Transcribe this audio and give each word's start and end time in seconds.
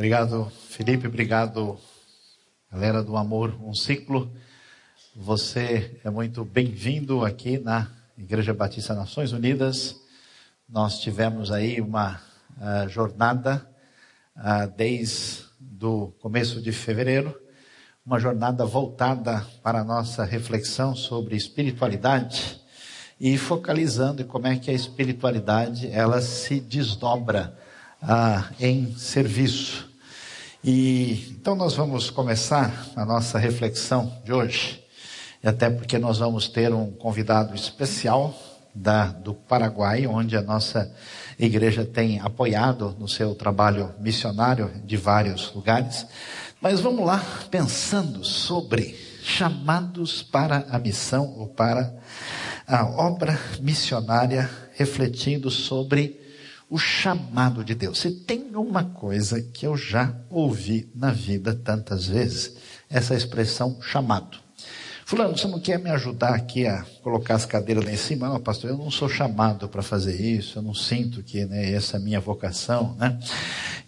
Obrigado, 0.00 0.50
Felipe. 0.70 1.06
Obrigado, 1.06 1.78
galera 2.72 3.02
do 3.02 3.18
Amor, 3.18 3.54
um 3.62 3.74
ciclo. 3.74 4.32
Você 5.14 6.00
é 6.02 6.08
muito 6.08 6.42
bem-vindo 6.42 7.22
aqui 7.22 7.58
na 7.58 7.86
Igreja 8.16 8.54
Batista 8.54 8.94
Nações 8.94 9.32
Unidas. 9.32 10.00
Nós 10.66 11.00
tivemos 11.00 11.52
aí 11.52 11.82
uma 11.82 12.18
uh, 12.56 12.88
jornada 12.88 13.70
uh, 14.34 14.74
desde 14.74 15.44
o 15.82 16.14
começo 16.18 16.62
de 16.62 16.72
fevereiro, 16.72 17.38
uma 18.04 18.18
jornada 18.18 18.64
voltada 18.64 19.46
para 19.62 19.80
a 19.80 19.84
nossa 19.84 20.24
reflexão 20.24 20.96
sobre 20.96 21.36
espiritualidade 21.36 22.58
e 23.20 23.36
focalizando 23.36 24.22
em 24.22 24.26
como 24.26 24.46
é 24.46 24.56
que 24.56 24.70
a 24.70 24.74
espiritualidade 24.74 25.90
ela 25.92 26.22
se 26.22 26.58
desdobra 26.58 27.54
uh, 28.02 28.54
em 28.58 28.96
serviço. 28.96 29.89
E 30.62 31.34
então 31.40 31.54
nós 31.54 31.72
vamos 31.72 32.10
começar 32.10 32.86
a 32.94 33.02
nossa 33.02 33.38
reflexão 33.38 34.12
de 34.22 34.30
hoje, 34.30 34.84
e 35.42 35.48
até 35.48 35.70
porque 35.70 35.98
nós 35.98 36.18
vamos 36.18 36.48
ter 36.48 36.70
um 36.74 36.90
convidado 36.90 37.54
especial 37.54 38.34
da, 38.74 39.06
do 39.06 39.32
Paraguai, 39.32 40.06
onde 40.06 40.36
a 40.36 40.42
nossa 40.42 40.94
igreja 41.38 41.82
tem 41.82 42.20
apoiado 42.20 42.94
no 42.98 43.08
seu 43.08 43.34
trabalho 43.34 43.94
missionário 43.98 44.70
de 44.84 44.98
vários 44.98 45.50
lugares. 45.54 46.06
Mas 46.60 46.80
vamos 46.80 47.06
lá, 47.06 47.24
pensando 47.50 48.22
sobre 48.22 48.94
chamados 49.22 50.22
para 50.22 50.66
a 50.68 50.78
missão 50.78 51.38
ou 51.38 51.46
para 51.46 51.90
a 52.66 52.84
obra 52.84 53.40
missionária, 53.60 54.50
refletindo 54.74 55.50
sobre 55.50 56.19
o 56.70 56.78
chamado 56.78 57.64
de 57.64 57.74
Deus. 57.74 57.98
Se 57.98 58.12
tem 58.12 58.54
uma 58.54 58.84
coisa 58.84 59.42
que 59.42 59.66
eu 59.66 59.76
já 59.76 60.14
ouvi 60.30 60.88
na 60.94 61.10
vida 61.10 61.52
tantas 61.52 62.06
vezes, 62.06 62.56
essa 62.88 63.14
expressão 63.14 63.82
chamado. 63.82 64.38
Fulano, 65.04 65.36
você 65.36 65.48
não 65.48 65.58
quer 65.58 65.76
me 65.80 65.90
ajudar 65.90 66.36
aqui 66.36 66.68
a 66.68 66.86
colocar 67.02 67.34
as 67.34 67.44
cadeiras 67.44 67.84
lá 67.84 67.90
em 67.90 67.96
cima? 67.96 68.28
Não, 68.28 68.38
pastor, 68.38 68.70
eu 68.70 68.78
não 68.78 68.92
sou 68.92 69.08
chamado 69.08 69.68
para 69.68 69.82
fazer 69.82 70.14
isso, 70.14 70.60
eu 70.60 70.62
não 70.62 70.72
sinto 70.72 71.20
que 71.20 71.44
né, 71.46 71.72
essa 71.72 71.96
é 71.96 72.00
a 72.00 72.00
minha 72.00 72.20
vocação, 72.20 72.94
né? 72.96 73.18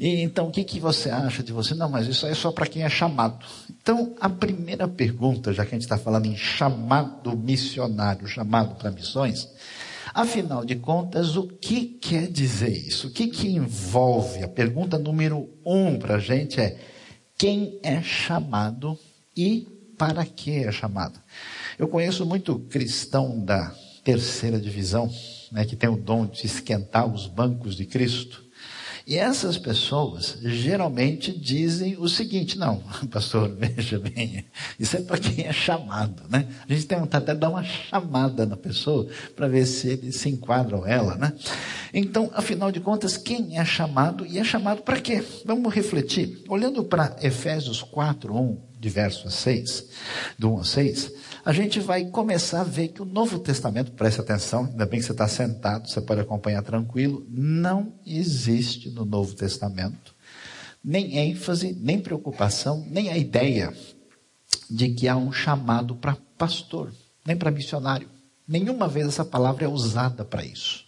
E 0.00 0.20
então, 0.20 0.48
o 0.48 0.50
que, 0.50 0.64
que 0.64 0.80
você 0.80 1.10
acha 1.10 1.40
de 1.40 1.52
você? 1.52 1.76
Não, 1.76 1.88
mas 1.88 2.08
isso 2.08 2.26
é 2.26 2.34
só 2.34 2.50
para 2.50 2.66
quem 2.66 2.82
é 2.82 2.88
chamado. 2.88 3.38
Então, 3.70 4.16
a 4.20 4.28
primeira 4.28 4.88
pergunta, 4.88 5.52
já 5.52 5.64
que 5.64 5.72
a 5.72 5.78
gente 5.78 5.82
está 5.82 5.96
falando 5.96 6.26
em 6.26 6.36
chamado 6.36 7.36
missionário, 7.36 8.26
chamado 8.26 8.74
para 8.74 8.90
missões, 8.90 9.48
Afinal 10.14 10.64
de 10.64 10.76
contas, 10.76 11.36
o 11.36 11.46
que 11.46 11.86
quer 11.86 12.28
dizer 12.28 12.70
isso? 12.70 13.08
O 13.08 13.10
que, 13.10 13.28
que 13.28 13.48
envolve? 13.48 14.42
A 14.42 14.48
pergunta 14.48 14.98
número 14.98 15.48
um 15.64 15.98
para 15.98 16.16
a 16.16 16.18
gente 16.18 16.60
é: 16.60 16.78
quem 17.38 17.78
é 17.82 18.02
chamado 18.02 18.98
e 19.36 19.66
para 19.96 20.24
que 20.24 20.64
é 20.64 20.70
chamado? 20.70 21.18
Eu 21.78 21.88
conheço 21.88 22.26
muito 22.26 22.58
cristão 22.58 23.42
da 23.42 23.74
terceira 24.04 24.60
divisão, 24.60 25.10
né, 25.50 25.64
que 25.64 25.76
tem 25.76 25.88
o 25.88 25.96
dom 25.96 26.26
de 26.26 26.44
esquentar 26.44 27.06
os 27.06 27.26
bancos 27.26 27.74
de 27.76 27.86
Cristo. 27.86 28.44
E 29.06 29.16
essas 29.16 29.58
pessoas 29.58 30.38
geralmente 30.42 31.36
dizem 31.36 31.96
o 31.98 32.08
seguinte: 32.08 32.58
não, 32.58 32.82
pastor, 33.10 33.48
veja 33.58 33.98
bem, 33.98 34.44
isso 34.78 34.96
é 34.96 35.00
para 35.00 35.18
quem 35.18 35.44
é 35.46 35.52
chamado, 35.52 36.22
né? 36.28 36.46
A 36.68 36.72
gente 36.72 36.86
tem 36.86 36.98
vontade 36.98 37.24
até 37.24 37.34
de 37.34 37.40
dar 37.40 37.50
uma 37.50 37.64
chamada 37.64 38.46
na 38.46 38.56
pessoa 38.56 39.06
para 39.34 39.48
ver 39.48 39.66
se 39.66 39.88
ele 39.88 40.12
se 40.12 40.28
enquadra 40.28 40.76
ou 40.76 40.86
ela, 40.86 41.16
né? 41.16 41.32
Então, 41.92 42.30
afinal 42.34 42.70
de 42.72 42.80
contas, 42.80 43.16
quem 43.16 43.58
é 43.58 43.64
chamado 43.64 44.24
e 44.24 44.38
é 44.38 44.44
chamado 44.44 44.82
para 44.82 45.00
quê? 45.00 45.22
Vamos 45.44 45.74
refletir. 45.74 46.42
Olhando 46.48 46.82
para 46.84 47.16
Efésios 47.22 47.82
4, 47.82 48.34
1, 48.34 48.58
de 48.80 48.88
verso 48.88 49.30
6, 49.30 49.88
do 50.38 50.54
1 50.54 50.58
a 50.58 50.64
6 50.64 51.12
a 51.44 51.52
gente 51.52 51.80
vai 51.80 52.04
começar 52.06 52.60
a 52.60 52.64
ver 52.64 52.88
que 52.88 53.02
o 53.02 53.04
Novo 53.04 53.38
Testamento, 53.38 53.92
preste 53.92 54.20
atenção, 54.20 54.64
ainda 54.64 54.86
bem 54.86 55.00
que 55.00 55.06
você 55.06 55.12
está 55.12 55.26
sentado, 55.26 55.88
você 55.88 56.00
pode 56.00 56.20
acompanhar 56.20 56.62
tranquilo, 56.62 57.26
não 57.28 57.94
existe 58.06 58.90
no 58.90 59.04
Novo 59.04 59.34
Testamento 59.34 60.14
nem 60.84 61.18
ênfase, 61.18 61.76
nem 61.80 62.00
preocupação, 62.00 62.84
nem 62.90 63.08
a 63.10 63.16
ideia 63.16 63.72
de 64.68 64.88
que 64.90 65.06
há 65.06 65.16
um 65.16 65.32
chamado 65.32 65.94
para 65.94 66.16
pastor, 66.36 66.92
nem 67.24 67.36
para 67.36 67.50
missionário. 67.50 68.08
Nenhuma 68.48 68.88
vez 68.88 69.06
essa 69.06 69.24
palavra 69.24 69.64
é 69.64 69.68
usada 69.68 70.24
para 70.24 70.44
isso. 70.44 70.84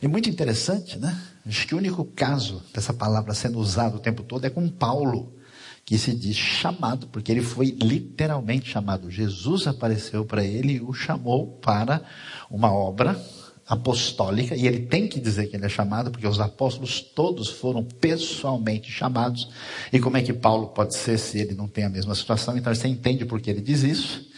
E 0.00 0.08
muito 0.08 0.30
interessante, 0.30 0.98
né? 0.98 1.20
Acho 1.46 1.66
que 1.66 1.74
o 1.74 1.78
único 1.78 2.04
caso 2.04 2.62
dessa 2.72 2.94
palavra 2.94 3.34
sendo 3.34 3.58
usada 3.58 3.96
o 3.96 4.00
tempo 4.00 4.22
todo 4.22 4.46
é 4.46 4.50
com 4.50 4.66
Paulo 4.68 5.34
que 5.90 5.98
se 5.98 6.14
diz 6.14 6.36
chamado, 6.36 7.08
porque 7.08 7.32
ele 7.32 7.42
foi 7.42 7.76
literalmente 7.82 8.70
chamado. 8.70 9.10
Jesus 9.10 9.66
apareceu 9.66 10.24
para 10.24 10.44
ele 10.44 10.74
e 10.74 10.80
o 10.80 10.92
chamou 10.92 11.58
para 11.60 12.00
uma 12.48 12.72
obra 12.72 13.20
apostólica, 13.66 14.54
e 14.54 14.68
ele 14.68 14.86
tem 14.86 15.08
que 15.08 15.18
dizer 15.18 15.48
que 15.48 15.56
ele 15.56 15.66
é 15.66 15.68
chamado, 15.68 16.12
porque 16.12 16.28
os 16.28 16.38
apóstolos 16.38 17.00
todos 17.00 17.48
foram 17.48 17.82
pessoalmente 17.82 18.88
chamados. 18.88 19.48
E 19.92 19.98
como 19.98 20.16
é 20.16 20.22
que 20.22 20.32
Paulo 20.32 20.68
pode 20.68 20.94
ser 20.94 21.18
se 21.18 21.40
ele 21.40 21.56
não 21.56 21.66
tem 21.66 21.82
a 21.82 21.90
mesma 21.90 22.14
situação? 22.14 22.56
Então 22.56 22.72
você 22.72 22.86
entende 22.86 23.24
por 23.24 23.40
que 23.40 23.50
ele 23.50 23.60
diz 23.60 23.82
isso. 23.82 24.30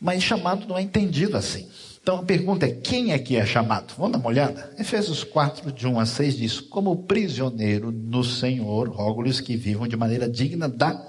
Mas 0.00 0.24
chamado 0.24 0.66
não 0.66 0.76
é 0.76 0.82
entendido 0.82 1.36
assim. 1.36 1.68
Então 2.08 2.20
a 2.20 2.22
pergunta 2.22 2.64
é: 2.64 2.70
quem 2.70 3.12
é 3.12 3.18
que 3.18 3.36
é 3.36 3.44
chamado? 3.44 3.92
Vamos 3.98 4.12
dar 4.12 4.18
uma 4.18 4.30
olhada? 4.30 4.74
Efésios 4.78 5.22
4, 5.24 5.70
de 5.70 5.86
1 5.86 6.00
a 6.00 6.06
6 6.06 6.38
diz: 6.38 6.58
Como 6.58 7.04
prisioneiro 7.04 7.92
no 7.92 8.24
Senhor, 8.24 8.88
rogo-lhes 8.88 9.42
que 9.42 9.54
vivam 9.58 9.86
de 9.86 9.94
maneira 9.94 10.26
digna 10.26 10.70
da 10.70 11.06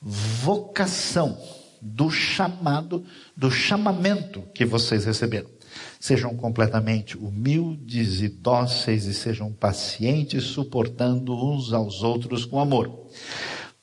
vocação, 0.00 1.38
do 1.78 2.08
chamado, 2.08 3.04
do 3.36 3.50
chamamento 3.50 4.40
que 4.54 4.64
vocês 4.64 5.04
receberam. 5.04 5.50
Sejam 6.00 6.34
completamente 6.34 7.18
humildes 7.18 8.22
e 8.22 8.28
dóceis 8.28 9.04
e 9.04 9.12
sejam 9.12 9.52
pacientes, 9.52 10.44
suportando 10.44 11.34
uns 11.34 11.70
aos 11.74 12.02
outros 12.02 12.46
com 12.46 12.58
amor. 12.58 13.10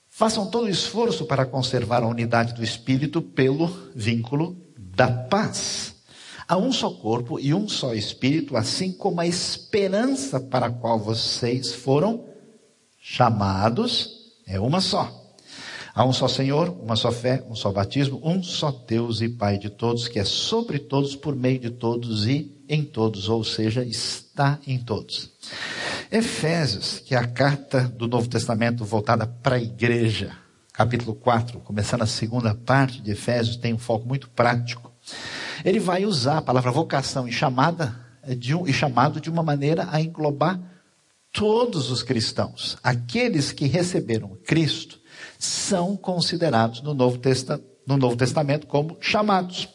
Façam 0.09 0.49
todo 0.49 0.65
o 0.65 0.69
esforço 0.69 1.23
para 1.25 1.45
conservar 1.45 2.01
a 2.01 2.07
unidade 2.07 2.55
do 2.55 2.63
espírito 2.63 3.21
pelo 3.21 3.67
vínculo 3.93 4.57
da 4.75 5.07
paz. 5.07 5.90
Há 6.51 6.57
um 6.57 6.69
só 6.69 6.91
corpo 6.91 7.39
e 7.39 7.53
um 7.53 7.69
só 7.69 7.93
espírito, 7.93 8.57
assim 8.57 8.91
como 8.91 9.21
a 9.21 9.25
esperança 9.25 10.37
para 10.37 10.65
a 10.65 10.69
qual 10.69 10.99
vocês 10.99 11.73
foram 11.73 12.25
chamados 12.99 14.33
é 14.45 14.59
uma 14.59 14.81
só. 14.81 15.33
Há 15.95 16.03
um 16.03 16.11
só 16.11 16.27
Senhor, 16.27 16.67
uma 16.83 16.97
só 16.97 17.09
fé, 17.09 17.41
um 17.49 17.55
só 17.55 17.71
batismo, 17.71 18.19
um 18.21 18.43
só 18.43 18.69
Deus 18.69 19.21
e 19.21 19.29
Pai 19.29 19.57
de 19.57 19.69
todos, 19.69 20.09
que 20.09 20.19
é 20.19 20.25
sobre 20.25 20.77
todos, 20.77 21.15
por 21.15 21.37
meio 21.37 21.57
de 21.57 21.69
todos 21.69 22.27
e 22.27 22.61
em 22.67 22.83
todos, 22.83 23.29
ou 23.29 23.45
seja, 23.45 23.85
está 23.85 24.59
em 24.67 24.77
todos. 24.77 25.31
Efésios, 26.11 26.99
que 26.99 27.15
é 27.15 27.17
a 27.17 27.27
carta 27.27 27.87
do 27.87 28.09
Novo 28.09 28.27
Testamento 28.27 28.83
voltada 28.83 29.25
para 29.25 29.55
a 29.55 29.61
igreja, 29.61 30.35
capítulo 30.73 31.15
4, 31.15 31.61
começando 31.61 32.01
a 32.01 32.07
segunda 32.07 32.53
parte 32.53 33.01
de 33.01 33.11
Efésios, 33.11 33.55
tem 33.55 33.73
um 33.73 33.79
foco 33.79 34.05
muito 34.05 34.29
prático 34.31 34.91
ele 35.63 35.79
vai 35.79 36.05
usar 36.05 36.37
a 36.37 36.41
palavra 36.41 36.71
vocação 36.71 37.27
e 37.27 37.31
chamada 37.31 37.95
eh, 38.23 38.35
de 38.35 38.55
um, 38.55 38.67
e 38.67 38.73
chamado 38.73 39.19
de 39.19 39.29
uma 39.29 39.43
maneira 39.43 39.87
a 39.91 40.01
englobar 40.01 40.59
todos 41.31 41.89
os 41.89 42.03
cristãos. 42.03 42.77
Aqueles 42.83 43.51
que 43.51 43.65
receberam 43.65 44.37
Cristo 44.45 44.99
são 45.39 45.95
considerados 45.95 46.81
no 46.81 46.93
Novo, 46.93 47.17
Testa, 47.17 47.61
no 47.85 47.97
Novo 47.97 48.15
Testamento 48.15 48.67
como 48.67 48.97
chamados. 48.99 49.67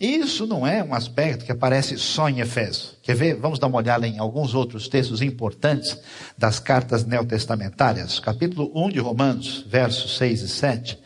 Isso 0.00 0.46
não 0.46 0.66
é 0.66 0.82
um 0.82 0.94
aspecto 0.94 1.44
que 1.44 1.52
aparece 1.52 1.98
só 1.98 2.28
em 2.28 2.40
Efésios. 2.40 2.96
Quer 3.02 3.14
ver? 3.14 3.34
Vamos 3.36 3.58
dar 3.58 3.66
uma 3.66 3.76
olhada 3.76 4.08
em 4.08 4.18
alguns 4.18 4.54
outros 4.54 4.88
textos 4.88 5.20
importantes 5.20 5.98
das 6.38 6.58
cartas 6.58 7.04
neotestamentárias. 7.04 8.18
Capítulo 8.18 8.72
1 8.74 8.88
de 8.90 8.98
Romanos, 8.98 9.64
versos 9.68 10.16
6 10.16 10.40
e 10.40 10.48
7. 10.48 10.98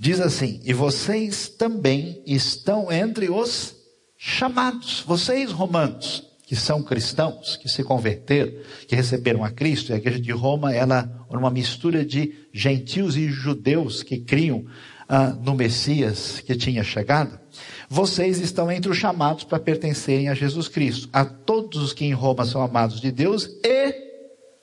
Diz 0.00 0.18
assim: 0.18 0.62
E 0.64 0.72
vocês 0.72 1.46
também 1.46 2.22
estão 2.26 2.90
entre 2.90 3.28
os 3.28 3.76
chamados. 4.16 5.04
Vocês, 5.06 5.52
romanos, 5.52 6.26
que 6.46 6.56
são 6.56 6.82
cristãos, 6.82 7.54
que 7.56 7.68
se 7.68 7.84
converteram, 7.84 8.50
que 8.88 8.96
receberam 8.96 9.44
a 9.44 9.50
Cristo, 9.50 9.90
e 9.90 9.92
a 9.92 9.98
igreja 9.98 10.18
de 10.18 10.32
Roma, 10.32 10.74
ela 10.74 11.26
é 11.30 11.36
uma 11.36 11.50
mistura 11.50 12.02
de 12.02 12.32
gentios 12.50 13.14
e 13.14 13.28
judeus 13.28 14.02
que 14.02 14.16
criam 14.16 14.64
ah, 15.06 15.36
no 15.38 15.54
Messias 15.54 16.40
que 16.40 16.56
tinha 16.56 16.82
chegado. 16.82 17.38
Vocês 17.86 18.40
estão 18.40 18.72
entre 18.72 18.90
os 18.90 18.96
chamados 18.96 19.44
para 19.44 19.58
pertencerem 19.58 20.30
a 20.30 20.34
Jesus 20.34 20.66
Cristo. 20.66 21.10
A 21.12 21.26
todos 21.26 21.78
os 21.82 21.92
que 21.92 22.06
em 22.06 22.14
Roma 22.14 22.46
são 22.46 22.62
amados 22.62 23.02
de 23.02 23.12
Deus 23.12 23.50
e 23.62 23.94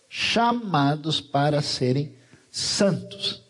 chamados 0.10 1.22
para 1.22 1.62
serem 1.62 2.16
santos 2.50 3.46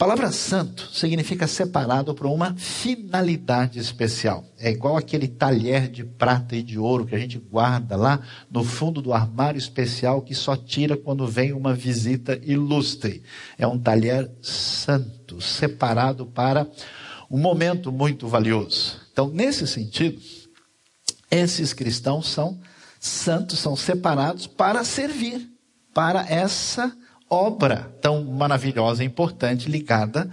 palavra 0.00 0.32
santo 0.32 0.88
significa 0.94 1.46
separado 1.46 2.14
por 2.14 2.24
uma 2.24 2.54
finalidade 2.56 3.78
especial. 3.78 4.46
É 4.58 4.70
igual 4.70 4.96
aquele 4.96 5.28
talher 5.28 5.88
de 5.88 6.02
prata 6.02 6.56
e 6.56 6.62
de 6.62 6.78
ouro 6.78 7.04
que 7.04 7.14
a 7.14 7.18
gente 7.18 7.36
guarda 7.36 7.96
lá 7.96 8.18
no 8.50 8.64
fundo 8.64 9.02
do 9.02 9.12
armário 9.12 9.58
especial 9.58 10.22
que 10.22 10.34
só 10.34 10.56
tira 10.56 10.96
quando 10.96 11.26
vem 11.26 11.52
uma 11.52 11.74
visita 11.74 12.40
ilustre. 12.42 13.22
É 13.58 13.66
um 13.66 13.78
talher 13.78 14.32
santo, 14.40 15.38
separado 15.38 16.24
para 16.24 16.66
um 17.30 17.36
momento 17.36 17.92
muito 17.92 18.26
valioso. 18.26 19.02
Então, 19.12 19.28
nesse 19.28 19.66
sentido, 19.66 20.18
esses 21.30 21.74
cristãos 21.74 22.26
são 22.26 22.58
santos, 22.98 23.58
são 23.58 23.76
separados 23.76 24.46
para 24.46 24.82
servir, 24.82 25.46
para 25.92 26.26
essa 26.26 26.90
obra 27.30 27.94
tão 28.02 28.24
maravilhosa 28.24 29.04
e 29.04 29.06
importante 29.06 29.70
ligada 29.70 30.28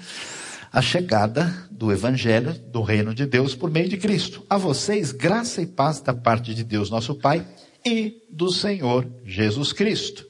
à 0.73 0.81
chegada 0.81 1.53
do 1.71 1.91
Evangelho, 1.91 2.53
do 2.71 2.81
Reino 2.81 3.13
de 3.13 3.25
Deus 3.25 3.53
por 3.53 3.69
meio 3.69 3.87
de 3.87 3.97
Cristo. 3.97 4.43
A 4.49 4.57
vocês, 4.57 5.11
graça 5.11 5.61
e 5.61 5.67
paz 5.67 6.01
da 6.01 6.13
parte 6.13 6.53
de 6.53 6.63
Deus, 6.63 6.89
nosso 6.89 7.15
Pai, 7.15 7.45
e 7.85 8.23
do 8.29 8.51
Senhor 8.51 9.07
Jesus 9.23 9.71
Cristo. 9.71 10.25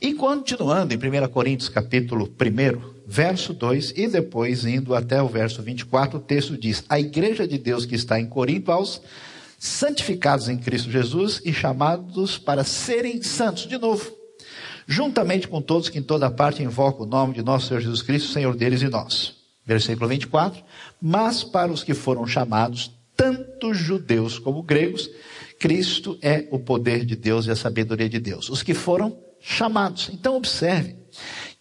E 0.00 0.12
continuando 0.12 0.92
em 0.92 0.96
1 0.96 1.28
Coríntios 1.28 1.68
capítulo 1.68 2.26
1, 2.26 2.94
verso 3.06 3.54
2, 3.54 3.94
e 3.96 4.06
depois 4.06 4.64
indo 4.64 4.94
até 4.94 5.22
o 5.22 5.28
verso 5.28 5.62
24, 5.62 6.18
o 6.18 6.22
texto 6.22 6.56
diz: 6.58 6.84
A 6.88 7.00
igreja 7.00 7.48
de 7.48 7.58
Deus 7.58 7.86
que 7.86 7.94
está 7.94 8.20
em 8.20 8.26
Corinto, 8.26 8.70
aos 8.70 9.00
santificados 9.58 10.48
em 10.48 10.58
Cristo 10.58 10.90
Jesus 10.90 11.40
e 11.44 11.52
chamados 11.52 12.36
para 12.36 12.64
serem 12.64 13.22
santos. 13.22 13.66
De 13.66 13.78
novo, 13.78 14.23
juntamente 14.86 15.48
com 15.48 15.60
todos 15.60 15.88
que 15.88 15.98
em 15.98 16.02
toda 16.02 16.30
parte 16.30 16.62
invocam 16.62 17.06
o 17.06 17.08
nome 17.08 17.34
de 17.34 17.42
nosso 17.42 17.68
Senhor 17.68 17.80
Jesus 17.80 18.02
Cristo, 18.02 18.32
Senhor 18.32 18.54
deles 18.56 18.82
e 18.82 18.88
nós. 18.88 19.34
Versículo 19.66 20.08
24. 20.08 20.62
Mas 21.00 21.42
para 21.42 21.72
os 21.72 21.82
que 21.82 21.94
foram 21.94 22.26
chamados, 22.26 22.92
tanto 23.16 23.72
judeus 23.72 24.38
como 24.38 24.62
gregos, 24.62 25.10
Cristo 25.58 26.18
é 26.20 26.46
o 26.50 26.58
poder 26.58 27.04
de 27.04 27.16
Deus 27.16 27.46
e 27.46 27.50
a 27.50 27.56
sabedoria 27.56 28.08
de 28.08 28.20
Deus. 28.20 28.50
Os 28.50 28.62
que 28.62 28.74
foram 28.74 29.18
chamados. 29.40 30.10
Então 30.12 30.36
observe 30.36 30.96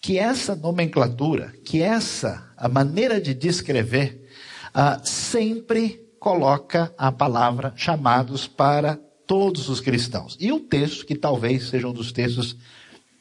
que 0.01 0.17
essa 0.17 0.55
nomenclatura, 0.55 1.53
que 1.63 1.81
essa 1.81 2.51
a 2.57 2.67
maneira 2.67 3.21
de 3.21 3.33
descrever, 3.33 4.27
uh, 4.75 4.99
sempre 5.07 6.01
coloca 6.19 6.93
a 6.97 7.11
palavra 7.11 7.73
chamados 7.75 8.47
para 8.47 8.97
todos 9.27 9.69
os 9.69 9.79
cristãos. 9.79 10.37
E 10.39 10.51
o 10.51 10.59
texto, 10.59 11.05
que 11.05 11.15
talvez 11.15 11.69
seja 11.69 11.87
um 11.87 11.93
dos 11.93 12.11
textos 12.11 12.55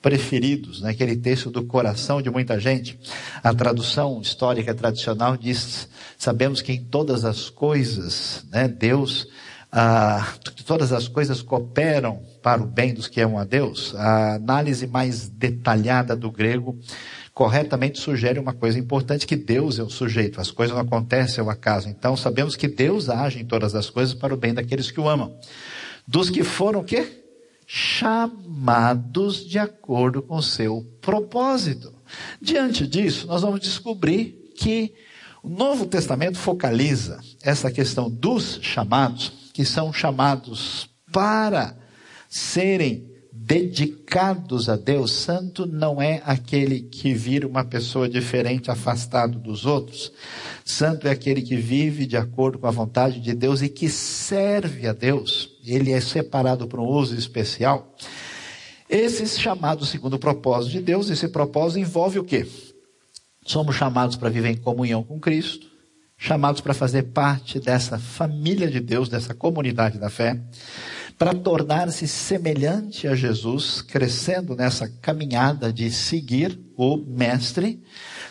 preferidos, 0.02 0.82
né? 0.82 0.90
aquele 0.90 1.16
texto 1.16 1.49
do 1.50 1.64
coração 1.64 2.20
de 2.20 2.28
muita 2.28 2.58
gente. 2.58 2.99
A 3.43 3.54
tradução 3.54 4.20
histórica 4.20 4.75
tradicional 4.75 5.37
diz: 5.37 5.88
sabemos 6.19 6.60
que 6.60 6.72
em 6.72 6.84
todas 6.84 7.25
as 7.25 7.49
coisas, 7.49 8.44
né, 8.50 8.66
Deus, 8.66 9.28
ah, 9.70 10.34
todas 10.66 10.93
as 10.93 11.06
coisas 11.06 11.40
cooperam 11.40 12.20
para 12.43 12.60
o 12.60 12.66
bem 12.66 12.93
dos 12.93 13.06
que 13.06 13.20
amam 13.20 13.38
a 13.38 13.44
Deus. 13.44 13.94
A 13.94 14.34
análise 14.34 14.87
mais 14.88 15.28
detalhada 15.28 16.16
do 16.16 16.31
grego 16.31 16.76
corretamente 17.32 17.99
sugere 17.99 18.38
uma 18.38 18.52
coisa 18.52 18.78
importante, 18.78 19.26
que 19.26 19.37
Deus 19.37 19.78
é 19.78 19.82
o 19.82 19.88
sujeito, 19.88 20.40
as 20.40 20.50
coisas 20.50 20.76
não 20.76 20.82
acontecem 20.82 21.43
ao 21.43 21.49
acaso. 21.49 21.88
Então 21.88 22.16
sabemos 22.16 22.56
que 22.56 22.69
Deus 22.69 23.08
age 23.08 23.40
em 23.40 23.46
todas 23.46 23.75
as 23.75 23.88
coisas 23.88 24.14
para 24.14 24.34
o 24.34 24.37
bem 24.37 24.52
daqueles 24.52 24.90
que 24.90 25.00
o 25.00 25.08
amam. 25.08 25.34
Dos 26.06 26.28
que 26.28 26.43
foram 26.43 26.81
o 26.81 26.84
quê? 26.84 27.21
Chamados 27.67 29.47
de 29.49 29.59
acordo 29.59 30.23
com 30.23 30.37
o 30.37 30.43
seu 30.43 30.87
propósito. 31.00 31.94
Diante 32.41 32.87
disso, 32.87 33.26
nós 33.26 33.43
vamos 33.43 33.61
descobrir 33.61 34.53
que 34.56 34.94
o 35.43 35.49
Novo 35.49 35.87
Testamento 35.87 36.38
focaliza 36.38 37.20
essa 37.43 37.70
questão 37.70 38.11
dos 38.11 38.59
chamados, 38.62 39.50
que 39.53 39.64
são 39.64 39.93
chamados 39.93 40.88
para 41.11 41.76
serem 42.29 43.12
dedicados 43.52 44.70
a 44.70 44.76
Deus. 44.76 45.12
Santo 45.12 45.66
não 45.66 46.00
é 46.00 46.22
aquele 46.25 46.81
que 46.81 47.12
vira 47.12 47.46
uma 47.46 47.62
pessoa 47.62 48.08
diferente, 48.08 48.70
afastado 48.70 49.38
dos 49.38 49.66
outros. 49.66 50.10
Santo 50.64 51.06
é 51.06 51.10
aquele 51.10 51.43
que 51.43 51.56
vive 51.56 52.06
de 52.06 52.16
acordo 52.16 52.58
com 52.58 52.66
a 52.66 52.70
vontade 52.70 53.20
de 53.20 53.34
Deus 53.34 53.60
e 53.60 53.69
que 53.69 53.90
serve 53.90 54.88
a 54.88 54.94
Deus. 54.94 55.50
Ele 55.66 55.93
é 55.93 56.00
separado 56.00 56.66
para 56.66 56.81
um 56.81 56.87
uso 56.87 57.14
especial. 57.14 57.94
Esses 58.88 59.38
chamados 59.38 59.90
segundo 59.90 60.14
o 60.14 60.19
propósito 60.19 60.72
de 60.72 60.81
Deus, 60.81 61.10
esse 61.10 61.28
propósito 61.28 61.81
envolve 61.81 62.19
o 62.19 62.25
quê? 62.25 62.46
Somos 63.44 63.76
chamados 63.76 64.16
para 64.16 64.31
viver 64.31 64.49
em 64.49 64.56
comunhão 64.56 65.02
com 65.02 65.20
Cristo, 65.20 65.66
chamados 66.16 66.62
para 66.62 66.72
fazer 66.72 67.02
parte 67.02 67.60
dessa 67.60 67.99
família 67.99 68.70
de 68.70 68.81
Deus, 68.81 69.10
dessa 69.10 69.34
comunidade 69.34 69.99
da 69.99 70.08
fé 70.08 70.40
para 71.22 71.34
tornar-se 71.34 72.08
semelhante 72.08 73.06
a 73.06 73.14
Jesus, 73.14 73.80
crescendo 73.80 74.56
nessa 74.56 74.88
caminhada 74.88 75.72
de 75.72 75.88
seguir 75.88 76.58
o 76.76 76.96
Mestre, 76.96 77.80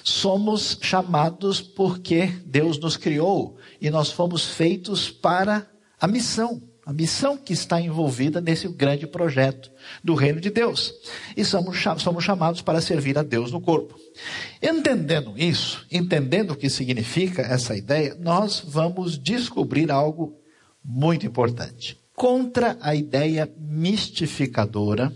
somos 0.03 0.77
chamados 0.81 1.61
porque 1.61 2.33
Deus 2.45 2.77
nos 2.77 2.97
criou 2.97 3.55
e 3.79 3.89
nós 3.89 4.11
fomos 4.11 4.45
feitos 4.45 5.09
para 5.09 5.65
a 6.01 6.05
missão. 6.05 6.61
A 6.85 6.91
missão 6.91 7.37
que 7.37 7.53
está 7.53 7.79
envolvida 7.79 8.41
nesse 8.41 8.67
grande 8.67 9.07
projeto 9.07 9.71
do 10.03 10.13
reino 10.13 10.41
de 10.41 10.49
Deus. 10.49 10.93
E 11.37 11.45
somos, 11.45 11.77
somos 11.99 12.25
chamados 12.25 12.61
para 12.61 12.81
servir 12.81 13.17
a 13.17 13.23
Deus 13.23 13.53
no 13.53 13.61
corpo. 13.61 13.97
Entendendo 14.61 15.33
isso, 15.37 15.85
entendendo 15.89 16.51
o 16.51 16.57
que 16.57 16.69
significa 16.69 17.41
essa 17.41 17.73
ideia, 17.73 18.17
nós 18.19 18.61
vamos 18.67 19.17
descobrir 19.17 19.89
algo 19.89 20.35
muito 20.83 21.25
importante 21.25 22.00
contra 22.21 22.77
a 22.81 22.93
ideia 22.93 23.51
mistificadora, 23.57 25.11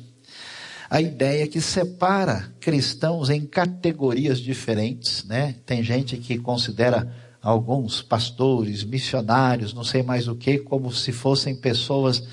a 0.90 1.00
ideia 1.00 1.46
que 1.46 1.62
separa 1.62 2.52
cristãos 2.60 3.30
em 3.30 3.46
categorias 3.46 4.40
diferentes, 4.40 5.24
né? 5.24 5.54
Tem 5.68 5.84
gente 5.84 6.18
que 6.18 6.40
considera 6.40 7.16
alguns 7.44 8.02
pastores, 8.02 8.84
missionários, 8.84 9.72
não 9.72 9.84
sei 9.84 10.02
mais 10.02 10.28
o 10.28 10.36
que, 10.36 10.57
como 10.57 10.92
se 10.92 11.12
fossem 11.12 11.56
pessoas 11.56 12.24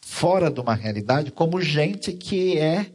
fora 0.00 0.48
de 0.48 0.60
uma 0.60 0.76
realidade, 0.76 1.32
como 1.32 1.60
gente 1.60 2.12
que 2.12 2.56
é 2.56 2.86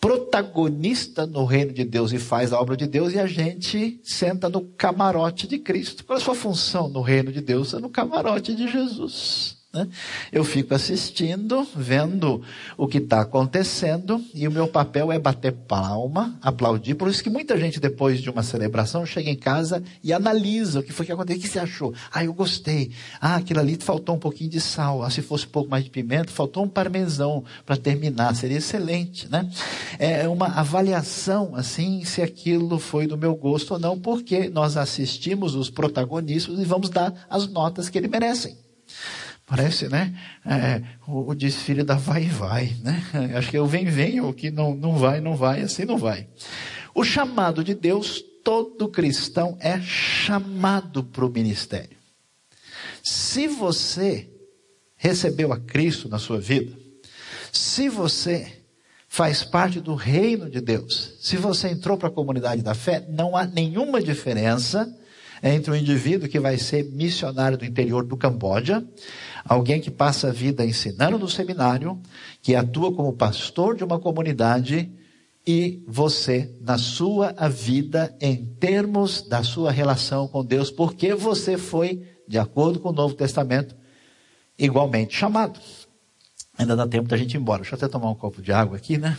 protagonista 0.00 1.26
no 1.26 1.44
reino 1.44 1.72
de 1.72 1.84
Deus 1.84 2.12
e 2.12 2.18
faz 2.18 2.52
a 2.52 2.60
obra 2.60 2.76
de 2.76 2.88
Deus 2.88 3.12
e 3.12 3.20
a 3.20 3.26
gente 3.28 4.00
senta 4.02 4.48
no 4.48 4.62
camarote 4.62 5.46
de 5.46 5.60
Cristo. 5.60 6.04
Qual 6.04 6.18
é 6.18 6.20
a 6.20 6.24
sua 6.24 6.34
função 6.34 6.88
no 6.88 7.02
reino 7.02 7.30
de 7.30 7.40
Deus? 7.40 7.72
É 7.72 7.78
no 7.78 7.88
camarote 7.88 8.52
de 8.52 8.66
Jesus. 8.66 9.55
Né? 9.76 9.86
Eu 10.32 10.42
fico 10.42 10.74
assistindo, 10.74 11.66
vendo 11.76 12.42
o 12.78 12.88
que 12.88 12.96
está 12.96 13.20
acontecendo, 13.20 14.24
e 14.32 14.48
o 14.48 14.50
meu 14.50 14.66
papel 14.66 15.12
é 15.12 15.18
bater 15.18 15.52
palma, 15.52 16.38
aplaudir. 16.40 16.94
Por 16.94 17.08
isso 17.08 17.22
que 17.22 17.28
muita 17.28 17.58
gente, 17.58 17.78
depois 17.78 18.20
de 18.20 18.30
uma 18.30 18.42
celebração, 18.42 19.04
chega 19.04 19.28
em 19.28 19.36
casa 19.36 19.82
e 20.02 20.14
analisa 20.14 20.80
o 20.80 20.82
que 20.82 20.92
foi 20.92 21.04
que 21.04 21.12
aconteceu. 21.12 21.38
O 21.38 21.42
que 21.42 21.48
você 21.48 21.58
achou? 21.58 21.92
Ah, 22.10 22.24
eu 22.24 22.32
gostei. 22.32 22.90
Ah, 23.20 23.36
aquilo 23.36 23.60
ali 23.60 23.76
faltou 23.78 24.14
um 24.14 24.18
pouquinho 24.18 24.48
de 24.48 24.60
sal. 24.60 25.02
Ah, 25.02 25.10
se 25.10 25.20
fosse 25.20 25.44
um 25.44 25.50
pouco 25.50 25.68
mais 25.68 25.84
de 25.84 25.90
pimenta, 25.90 26.30
faltou 26.32 26.64
um 26.64 26.68
parmesão 26.68 27.44
para 27.66 27.76
terminar. 27.76 28.34
Seria 28.34 28.56
excelente, 28.56 29.28
né? 29.28 29.50
É 29.98 30.26
uma 30.26 30.46
avaliação, 30.46 31.54
assim, 31.54 32.02
se 32.04 32.22
aquilo 32.22 32.78
foi 32.78 33.06
do 33.06 33.18
meu 33.18 33.34
gosto 33.34 33.74
ou 33.74 33.78
não, 33.78 33.98
porque 33.98 34.48
nós 34.48 34.76
assistimos 34.76 35.54
os 35.54 35.68
protagonistas 35.68 36.58
e 36.58 36.64
vamos 36.64 36.88
dar 36.88 37.12
as 37.28 37.46
notas 37.46 37.90
que 37.90 37.98
eles 37.98 38.10
merecem. 38.10 38.65
Parece, 39.46 39.88
né? 39.88 40.12
É, 40.44 40.82
o, 41.06 41.30
o, 41.30 41.34
desfile 41.34 41.84
da 41.84 41.94
vai 41.94 42.24
e 42.24 42.28
vai, 42.28 42.76
né? 42.82 43.00
Acho 43.38 43.48
que 43.48 43.56
é 43.56 43.60
o 43.60 43.66
vem, 43.66 43.84
vem, 43.84 44.20
o 44.20 44.32
que 44.32 44.50
não, 44.50 44.74
não 44.74 44.96
vai, 44.98 45.20
não 45.20 45.36
vai, 45.36 45.62
assim 45.62 45.84
não 45.84 45.96
vai. 45.96 46.26
O 46.92 47.04
chamado 47.04 47.62
de 47.62 47.72
Deus, 47.72 48.20
todo 48.42 48.88
cristão 48.88 49.56
é 49.60 49.80
chamado 49.80 51.04
para 51.04 51.24
o 51.24 51.30
ministério. 51.30 51.96
Se 53.04 53.46
você 53.46 54.28
recebeu 54.96 55.52
a 55.52 55.60
Cristo 55.60 56.08
na 56.08 56.18
sua 56.18 56.40
vida, 56.40 56.76
se 57.52 57.88
você 57.88 58.64
faz 59.06 59.44
parte 59.44 59.78
do 59.78 59.94
reino 59.94 60.50
de 60.50 60.60
Deus, 60.60 61.14
se 61.20 61.36
você 61.36 61.68
entrou 61.68 61.96
para 61.96 62.08
a 62.08 62.12
comunidade 62.12 62.62
da 62.62 62.74
fé, 62.74 63.06
não 63.08 63.36
há 63.36 63.46
nenhuma 63.46 64.02
diferença 64.02 64.92
entre 65.42 65.70
um 65.70 65.76
indivíduo 65.76 66.28
que 66.28 66.40
vai 66.40 66.58
ser 66.58 66.84
missionário 66.84 67.58
do 67.58 67.64
interior 67.64 68.04
do 68.04 68.16
Camboja 68.16 68.84
Alguém 69.48 69.80
que 69.80 69.92
passa 69.92 70.28
a 70.28 70.32
vida 70.32 70.64
ensinando 70.64 71.18
no 71.18 71.28
seminário, 71.28 72.00
que 72.42 72.56
atua 72.56 72.92
como 72.92 73.12
pastor 73.12 73.76
de 73.76 73.84
uma 73.84 73.98
comunidade 73.98 74.90
e 75.46 75.84
você 75.86 76.52
na 76.60 76.76
sua 76.76 77.32
vida 77.48 78.14
em 78.20 78.44
termos 78.44 79.22
da 79.22 79.44
sua 79.44 79.70
relação 79.70 80.26
com 80.26 80.44
Deus, 80.44 80.68
porque 80.68 81.14
você 81.14 81.56
foi, 81.56 82.02
de 82.26 82.38
acordo 82.38 82.80
com 82.80 82.88
o 82.88 82.92
Novo 82.92 83.14
Testamento, 83.14 83.76
igualmente 84.58 85.16
chamado. 85.16 85.60
Ainda 86.58 86.74
dá 86.74 86.88
tempo 86.88 87.08
da 87.08 87.16
gente 87.16 87.34
ir 87.34 87.36
embora. 87.36 87.62
Deixa 87.62 87.76
eu 87.76 87.78
até 87.78 87.86
tomar 87.86 88.10
um 88.10 88.16
copo 88.16 88.42
de 88.42 88.50
água 88.50 88.76
aqui, 88.76 88.98
né? 88.98 89.16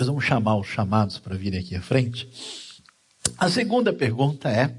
Depois 0.00 0.08
vamos 0.08 0.24
chamar 0.24 0.56
os 0.56 0.66
chamados 0.66 1.18
para 1.18 1.36
virem 1.36 1.60
aqui 1.60 1.76
à 1.76 1.82
frente. 1.82 2.26
A 3.36 3.50
segunda 3.50 3.92
pergunta 3.92 4.48
é: 4.48 4.74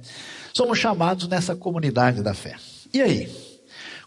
somos 0.52 0.80
chamados 0.80 1.28
nessa 1.28 1.56
comunidade 1.56 2.24
da 2.24 2.34
fé. 2.34 2.56
E 2.92 3.00
aí? 3.00 3.30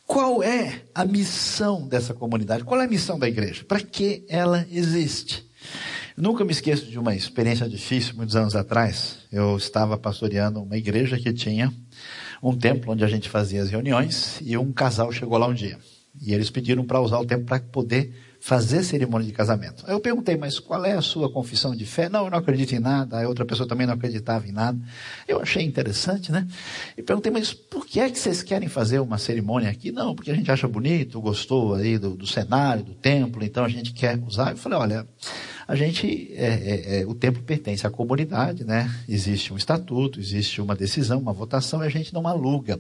Qual 0.05 0.43
é 0.43 0.83
a 0.93 1.05
missão 1.05 1.87
dessa 1.87 2.13
comunidade? 2.13 2.65
Qual 2.65 2.81
é 2.81 2.85
a 2.85 2.89
missão 2.89 3.17
da 3.17 3.29
igreja? 3.29 3.63
Para 3.63 3.81
que 3.81 4.25
ela 4.29 4.67
existe? 4.69 5.49
Nunca 6.17 6.45
me 6.45 6.51
esqueço 6.51 6.87
de 6.87 6.99
uma 6.99 7.15
experiência 7.15 7.69
difícil, 7.69 8.17
muitos 8.17 8.35
anos 8.35 8.57
atrás. 8.57 9.19
Eu 9.31 9.57
estava 9.57 9.97
pastoreando 9.97 10.65
uma 10.65 10.77
igreja 10.77 11.17
que 11.17 11.33
tinha 11.33 11.73
um 12.43 12.57
templo 12.57 12.93
onde 12.93 13.05
a 13.05 13.09
gente 13.09 13.29
fazia 13.29 13.63
as 13.63 13.71
reuniões 13.71 14.41
e 14.43 14.59
um 14.59 14.73
casal 14.73 15.13
chegou 15.13 15.39
lá 15.39 15.47
um 15.47 15.55
dia. 15.55 15.79
E 16.21 16.35
eles 16.35 16.51
pediram 16.51 16.85
para 16.85 17.01
usar 17.01 17.21
o 17.21 17.25
templo 17.25 17.47
para 17.47 17.61
poder 17.61 18.13
fazer 18.45 18.85
cerimônia 18.85 19.27
de 19.27 19.33
casamento. 19.33 19.85
Aí 19.87 19.95
eu 19.95 20.01
perguntei, 20.01 20.37
mas 20.37 20.59
qual 20.59 20.85
é 20.85 20.93
a 20.93 21.01
sua 21.01 21.33
confissão 21.33 21.75
de 21.75 21.87
fé? 21.87 22.11
Não, 22.11 22.27
eu 22.27 22.31
não 22.31 22.37
acredito 22.37 22.75
em 22.75 22.79
nada. 22.79 23.19
A 23.19 23.27
outra 23.27 23.43
pessoa 23.43 23.67
também 23.67 23.87
não 23.87 23.95
acreditava 23.95 24.47
em 24.47 24.53
nada. 24.53 24.79
Eu 25.27 25.41
achei 25.41 25.65
interessante, 25.65 26.31
né? 26.31 26.47
E 26.95 27.03
perguntei, 27.03 27.33
mas 27.33 27.55
por 27.55 27.87
que 27.87 28.01
é 28.01 28.11
que 28.11 28.19
vocês 28.19 28.43
querem 28.43 28.69
fazer 28.69 28.99
uma 28.99 29.17
cerimônia 29.17 29.71
aqui? 29.71 29.91
Não, 29.91 30.15
porque 30.15 30.31
a 30.31 30.35
gente 30.35 30.53
acha 30.53 30.69
bonito, 30.69 31.23
gostou 31.23 31.73
aí 31.73 31.97
do, 31.97 32.15
do 32.15 32.27
cenário, 32.27 32.85
do 32.85 32.93
templo, 32.93 33.43
então 33.43 33.65
a 33.65 33.69
gente 33.71 33.95
quer 33.95 34.23
usar. 34.23 34.51
Eu 34.51 34.59
falei, 34.59 34.79
olha, 34.79 35.09
a 35.67 35.75
gente, 35.75 36.33
é, 36.35 36.47
é, 36.47 37.01
é, 37.01 37.07
o 37.07 37.15
templo 37.15 37.43
pertence 37.43 37.87
à 37.87 37.91
comunidade, 37.91 38.65
né? 38.65 38.95
Existe 39.09 39.53
um 39.53 39.57
estatuto, 39.57 40.21
existe 40.21 40.61
uma 40.61 40.75
decisão, 40.75 41.19
uma 41.19 41.33
votação, 41.33 41.83
e 41.83 41.87
a 41.87 41.91
gente 41.91 42.13
não 42.13 42.27
aluga 42.27 42.79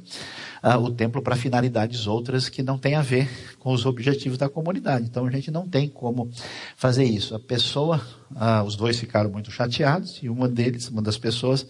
ah, 0.63 0.79
o 0.79 0.91
templo 0.91 1.23
para 1.23 1.35
finalidades 1.35 2.07
outras 2.07 2.49
que 2.49 2.63
não 2.63 2.77
têm 2.77 2.95
a 2.95 3.03
ver 3.03 3.29
com 3.59 3.73
os 3.73 3.87
objetivos 3.87 4.37
da 4.37 4.49
comunidade. 4.49 5.07
Então 5.07 5.25
a 5.25 5.31
gente 5.31 5.51
não 5.51 5.67
tem 5.67 5.89
como 5.89 6.31
fazer 6.77 7.05
isso. 7.05 7.35
A 7.35 7.41
pessoa, 7.41 8.01
ah, 8.37 8.63
os 8.63 8.77
dois 8.77 8.99
ficaram 8.99 9.31
muito 9.31 9.51
chateados, 9.51 10.21
e 10.23 10.29
uma 10.29 10.49
deles, 10.49 10.89
uma 10.89 11.01
das 11.01 11.17
pessoas, 11.17 11.67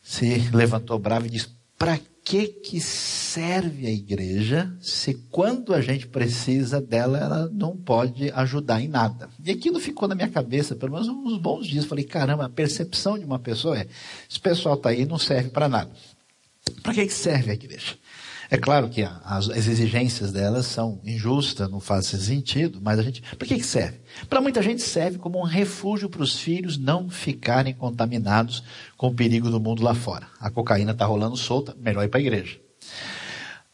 se 0.00 0.48
levantou 0.52 0.98
brava 0.98 1.26
e 1.26 1.30
disse: 1.30 1.48
para 1.78 1.98
que 2.26 2.48
que 2.48 2.80
serve 2.80 3.86
a 3.86 3.90
igreja 3.90 4.76
se 4.80 5.14
quando 5.30 5.72
a 5.72 5.80
gente 5.80 6.08
precisa 6.08 6.80
dela, 6.80 7.18
ela 7.18 7.48
não 7.52 7.76
pode 7.76 8.32
ajudar 8.32 8.82
em 8.82 8.88
nada? 8.88 9.30
E 9.44 9.48
aquilo 9.52 9.78
ficou 9.78 10.08
na 10.08 10.16
minha 10.16 10.28
cabeça, 10.28 10.74
pelo 10.74 10.90
menos 10.90 11.06
uns 11.06 11.38
bons 11.38 11.68
dias. 11.68 11.84
Falei, 11.84 12.04
caramba, 12.04 12.44
a 12.44 12.48
percepção 12.48 13.16
de 13.16 13.24
uma 13.24 13.38
pessoa 13.38 13.78
é, 13.78 13.86
esse 14.28 14.40
pessoal 14.40 14.74
está 14.74 14.88
aí 14.88 15.06
não 15.06 15.18
serve 15.18 15.50
para 15.50 15.68
nada. 15.68 15.92
Para 16.82 16.94
que 16.94 17.06
que 17.06 17.12
serve 17.12 17.52
a 17.52 17.54
igreja? 17.54 17.96
É 18.50 18.56
claro 18.56 18.88
que 18.88 19.02
as, 19.24 19.48
exigências 19.48 20.32
delas 20.32 20.66
são 20.66 21.00
injustas, 21.04 21.70
não 21.70 21.80
faz 21.80 22.06
sentido, 22.06 22.80
mas 22.82 22.98
a 22.98 23.02
gente, 23.02 23.22
para 23.36 23.46
que, 23.46 23.56
que 23.56 23.66
serve? 23.66 23.98
Para 24.28 24.40
muita 24.40 24.62
gente 24.62 24.82
serve 24.82 25.18
como 25.18 25.40
um 25.40 25.44
refúgio 25.44 26.08
para 26.08 26.22
os 26.22 26.38
filhos 26.38 26.78
não 26.78 27.08
ficarem 27.10 27.74
contaminados 27.74 28.62
com 28.96 29.08
o 29.08 29.14
perigo 29.14 29.50
do 29.50 29.60
mundo 29.60 29.82
lá 29.82 29.94
fora. 29.94 30.26
A 30.40 30.50
cocaína 30.50 30.92
está 30.92 31.04
rolando 31.04 31.36
solta, 31.36 31.76
melhor 31.78 32.04
ir 32.04 32.08
para 32.08 32.20
a 32.20 32.22
igreja. 32.22 32.58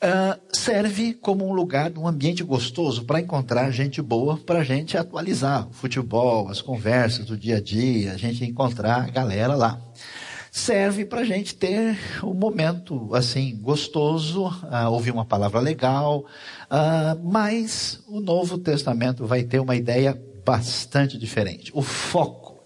Uh, 0.02 0.40
serve 0.52 1.14
como 1.14 1.48
um 1.48 1.52
lugar, 1.52 1.92
um 1.96 2.08
ambiente 2.08 2.42
gostoso 2.42 3.04
para 3.04 3.20
encontrar 3.20 3.70
gente 3.70 4.02
boa, 4.02 4.36
para 4.36 4.58
a 4.58 4.64
gente 4.64 4.96
atualizar 4.96 5.68
o 5.68 5.72
futebol, 5.72 6.48
as 6.48 6.60
conversas 6.60 7.26
do 7.26 7.36
dia 7.36 7.58
a 7.58 7.60
dia, 7.60 8.12
a 8.12 8.16
gente 8.16 8.44
encontrar 8.44 9.04
a 9.04 9.10
galera 9.10 9.54
lá 9.54 9.80
serve 10.54 11.06
para 11.06 11.22
a 11.22 11.24
gente 11.24 11.54
ter 11.54 11.98
um 12.22 12.34
momento 12.34 13.14
assim 13.14 13.56
gostoso, 13.56 14.48
uh, 14.48 14.90
ouvir 14.90 15.10
uma 15.10 15.24
palavra 15.24 15.58
legal, 15.60 16.26
uh, 16.70 17.18
mas 17.24 18.04
o 18.06 18.20
Novo 18.20 18.58
Testamento 18.58 19.24
vai 19.24 19.44
ter 19.44 19.60
uma 19.60 19.74
ideia 19.74 20.20
bastante 20.44 21.16
diferente. 21.16 21.72
O 21.74 21.80
foco, 21.80 22.62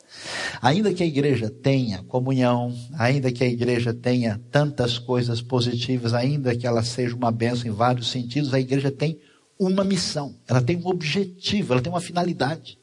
ainda 0.60 0.92
que 0.92 1.04
a 1.04 1.06
igreja 1.06 1.48
tenha 1.48 2.02
comunhão, 2.02 2.74
ainda 2.98 3.30
que 3.30 3.44
a 3.44 3.48
igreja 3.48 3.94
tenha 3.94 4.40
tantas 4.50 4.98
coisas 4.98 5.40
positivas, 5.40 6.12
ainda 6.12 6.56
que 6.56 6.66
ela 6.66 6.82
seja 6.82 7.14
uma 7.14 7.30
benção 7.30 7.68
em 7.68 7.74
vários 7.74 8.10
sentidos, 8.10 8.52
a 8.52 8.58
igreja 8.58 8.90
tem 8.90 9.20
uma 9.56 9.84
missão, 9.84 10.34
ela 10.48 10.60
tem 10.60 10.76
um 10.76 10.88
objetivo, 10.88 11.72
ela 11.72 11.80
tem 11.80 11.92
uma 11.92 12.00
finalidade. 12.00 12.80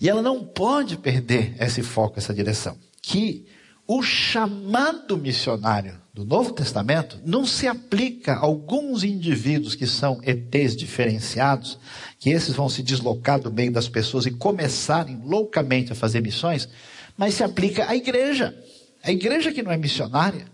E 0.00 0.08
ela 0.08 0.22
não 0.22 0.42
pode 0.42 0.96
perder 0.96 1.54
esse 1.60 1.82
foco, 1.82 2.18
essa 2.18 2.32
direção. 2.32 2.78
Que 3.02 3.44
o 3.86 4.02
chamado 4.02 5.16
missionário 5.16 6.00
do 6.12 6.24
Novo 6.24 6.52
Testamento 6.52 7.18
não 7.24 7.44
se 7.44 7.66
aplica 7.66 8.32
a 8.32 8.38
alguns 8.38 9.04
indivíduos 9.04 9.74
que 9.74 9.86
são 9.86 10.20
ETs 10.22 10.76
diferenciados, 10.76 11.78
que 12.18 12.30
esses 12.30 12.54
vão 12.54 12.68
se 12.68 12.82
deslocar 12.82 13.40
do 13.40 13.52
meio 13.52 13.72
das 13.72 13.88
pessoas 13.88 14.24
e 14.24 14.30
começarem 14.30 15.20
loucamente 15.24 15.92
a 15.92 15.96
fazer 15.96 16.20
missões, 16.22 16.68
mas 17.16 17.34
se 17.34 17.44
aplica 17.44 17.88
à 17.88 17.94
igreja. 17.94 18.56
A 19.02 19.10
igreja 19.10 19.52
que 19.52 19.62
não 19.62 19.72
é 19.72 19.76
missionária 19.76 20.46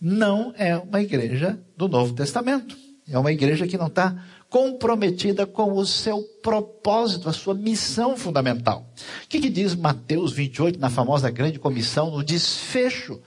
não 0.00 0.52
é 0.56 0.76
uma 0.76 1.00
igreja 1.00 1.58
do 1.76 1.88
Novo 1.88 2.12
Testamento. 2.12 2.76
É 3.08 3.18
uma 3.18 3.32
igreja 3.32 3.66
que 3.66 3.78
não 3.78 3.86
está 3.86 4.22
comprometida 4.50 5.46
com 5.46 5.72
o 5.72 5.84
seu 5.84 6.22
propósito, 6.42 7.28
a 7.28 7.32
sua 7.32 7.54
missão 7.54 8.16
fundamental. 8.16 8.90
O 9.24 9.28
que, 9.28 9.40
que 9.40 9.50
diz 9.50 9.74
Mateus 9.74 10.32
28, 10.32 10.78
na 10.78 10.88
famosa 10.88 11.30
grande 11.30 11.58
comissão, 11.58 12.10
no 12.10 12.24
desfecho 12.24 13.20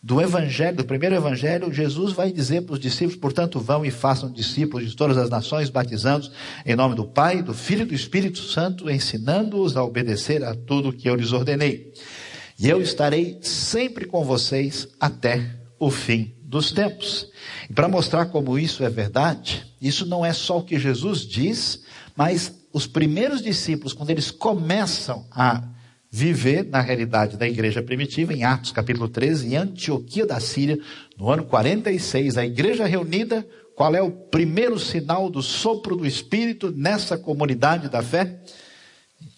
do 0.00 0.20
evangelho, 0.20 0.76
do 0.76 0.84
primeiro 0.84 1.16
evangelho, 1.16 1.72
Jesus 1.72 2.12
vai 2.12 2.30
dizer 2.30 2.62
para 2.62 2.74
os 2.74 2.80
discípulos, 2.80 3.16
portanto, 3.16 3.58
vão 3.58 3.84
e 3.84 3.90
façam 3.90 4.30
discípulos 4.30 4.88
de 4.88 4.96
todas 4.96 5.18
as 5.18 5.28
nações, 5.28 5.68
batizando-os 5.68 6.30
em 6.64 6.76
nome 6.76 6.94
do 6.94 7.04
Pai, 7.04 7.42
do 7.42 7.52
Filho 7.52 7.82
e 7.82 7.86
do 7.86 7.94
Espírito 7.94 8.38
Santo, 8.38 8.88
ensinando-os 8.88 9.76
a 9.76 9.82
obedecer 9.82 10.44
a 10.44 10.54
tudo 10.54 10.92
que 10.92 11.10
eu 11.10 11.16
lhes 11.16 11.32
ordenei. 11.32 11.92
E 12.56 12.68
eu 12.68 12.80
estarei 12.80 13.38
sempre 13.42 14.04
com 14.04 14.24
vocês 14.24 14.88
até 15.00 15.58
o 15.80 15.90
fim 15.90 16.37
dos 16.48 16.72
tempos. 16.72 17.28
E 17.68 17.74
para 17.74 17.88
mostrar 17.88 18.26
como 18.26 18.58
isso 18.58 18.82
é 18.82 18.88
verdade, 18.88 19.66
isso 19.80 20.06
não 20.06 20.24
é 20.24 20.32
só 20.32 20.58
o 20.58 20.64
que 20.64 20.78
Jesus 20.78 21.20
diz, 21.20 21.84
mas 22.16 22.54
os 22.72 22.86
primeiros 22.86 23.42
discípulos, 23.42 23.92
quando 23.92 24.08
eles 24.08 24.30
começam 24.30 25.26
a 25.30 25.62
viver 26.10 26.64
na 26.64 26.80
realidade 26.80 27.36
da 27.36 27.46
igreja 27.46 27.82
primitiva, 27.82 28.32
em 28.32 28.44
Atos 28.44 28.72
capítulo 28.72 29.10
13, 29.10 29.48
em 29.48 29.56
Antioquia 29.56 30.24
da 30.24 30.40
Síria, 30.40 30.78
no 31.18 31.30
ano 31.30 31.44
46, 31.44 32.38
a 32.38 32.46
igreja 32.46 32.86
reunida, 32.86 33.46
qual 33.76 33.94
é 33.94 34.00
o 34.00 34.10
primeiro 34.10 34.78
sinal 34.78 35.28
do 35.28 35.42
sopro 35.42 35.96
do 35.96 36.06
Espírito 36.06 36.72
nessa 36.74 37.18
comunidade 37.18 37.90
da 37.90 38.02
fé? 38.02 38.40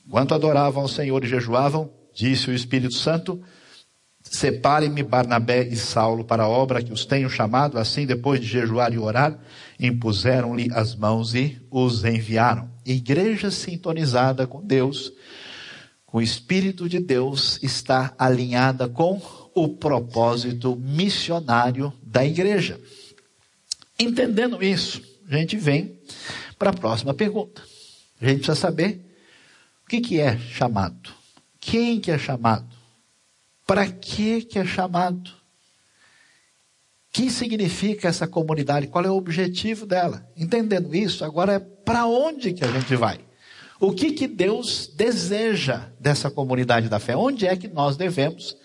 Enquanto 0.07 0.33
adoravam 0.33 0.83
ao 0.83 0.89
Senhor 0.89 1.25
e 1.25 1.29
jejuavam, 1.29 1.91
disse 2.15 2.51
o 2.51 2.55
Espírito 2.55 2.95
Santo, 2.95 3.43
Separem-me 4.31 5.03
Barnabé 5.03 5.67
e 5.67 5.75
Saulo 5.75 6.25
para 6.25 6.45
a 6.45 6.49
obra 6.49 6.81
que 6.81 6.93
os 6.93 7.05
tenho 7.05 7.29
chamado, 7.29 7.77
assim 7.77 8.07
depois 8.07 8.39
de 8.39 8.47
jejuar 8.47 8.93
e 8.95 8.99
orar, 8.99 9.37
impuseram-lhe 9.79 10.69
as 10.73 10.95
mãos 10.95 11.35
e 11.35 11.61
os 11.69 12.05
enviaram. 12.05 12.71
Igreja 12.87 13.51
sintonizada 13.51 14.47
com 14.47 14.65
Deus, 14.65 15.13
com 16.07 16.19
o 16.19 16.23
Espírito 16.23 16.89
de 16.89 17.01
Deus, 17.01 17.59
está 17.61 18.15
alinhada 18.17 18.89
com 18.89 19.21
o 19.53 19.69
propósito 19.69 20.77
missionário 20.77 21.93
da 22.01 22.25
igreja. 22.25 22.81
Entendendo 23.99 24.63
isso, 24.63 25.03
a 25.29 25.37
gente 25.37 25.57
vem 25.57 25.99
para 26.57 26.71
a 26.71 26.75
próxima 26.75 27.13
pergunta. 27.13 27.63
A 28.21 28.27
gente 28.27 28.37
precisa 28.37 28.55
saber 28.55 29.05
o 29.85 29.89
que, 29.89 30.01
que 30.01 30.21
é 30.21 30.39
chamado. 30.39 31.11
Quem 31.59 31.99
que 31.99 32.13
é 32.13 32.19
chamado? 32.19 32.80
Para 33.71 33.87
que 33.87 34.43
que 34.43 34.59
é 34.59 34.65
chamado? 34.65 35.31
Que 37.13 37.31
significa 37.31 38.09
essa 38.09 38.27
comunidade? 38.27 38.89
Qual 38.89 39.05
é 39.05 39.09
o 39.09 39.15
objetivo 39.15 39.87
dela? 39.87 40.29
Entendendo 40.37 40.93
isso, 40.93 41.25
agora 41.25 41.53
é 41.53 41.61
para 41.61 42.05
onde 42.05 42.53
que 42.53 42.65
a 42.65 42.67
gente 42.67 42.97
vai? 42.97 43.21
O 43.79 43.93
que 43.93 44.11
que 44.11 44.27
Deus 44.27 44.89
deseja 44.93 45.87
dessa 46.01 46.29
comunidade 46.29 46.89
da 46.89 46.99
fé? 46.99 47.17
Onde 47.17 47.47
é 47.47 47.55
que 47.55 47.69
nós 47.69 47.97
devemos 47.97 48.57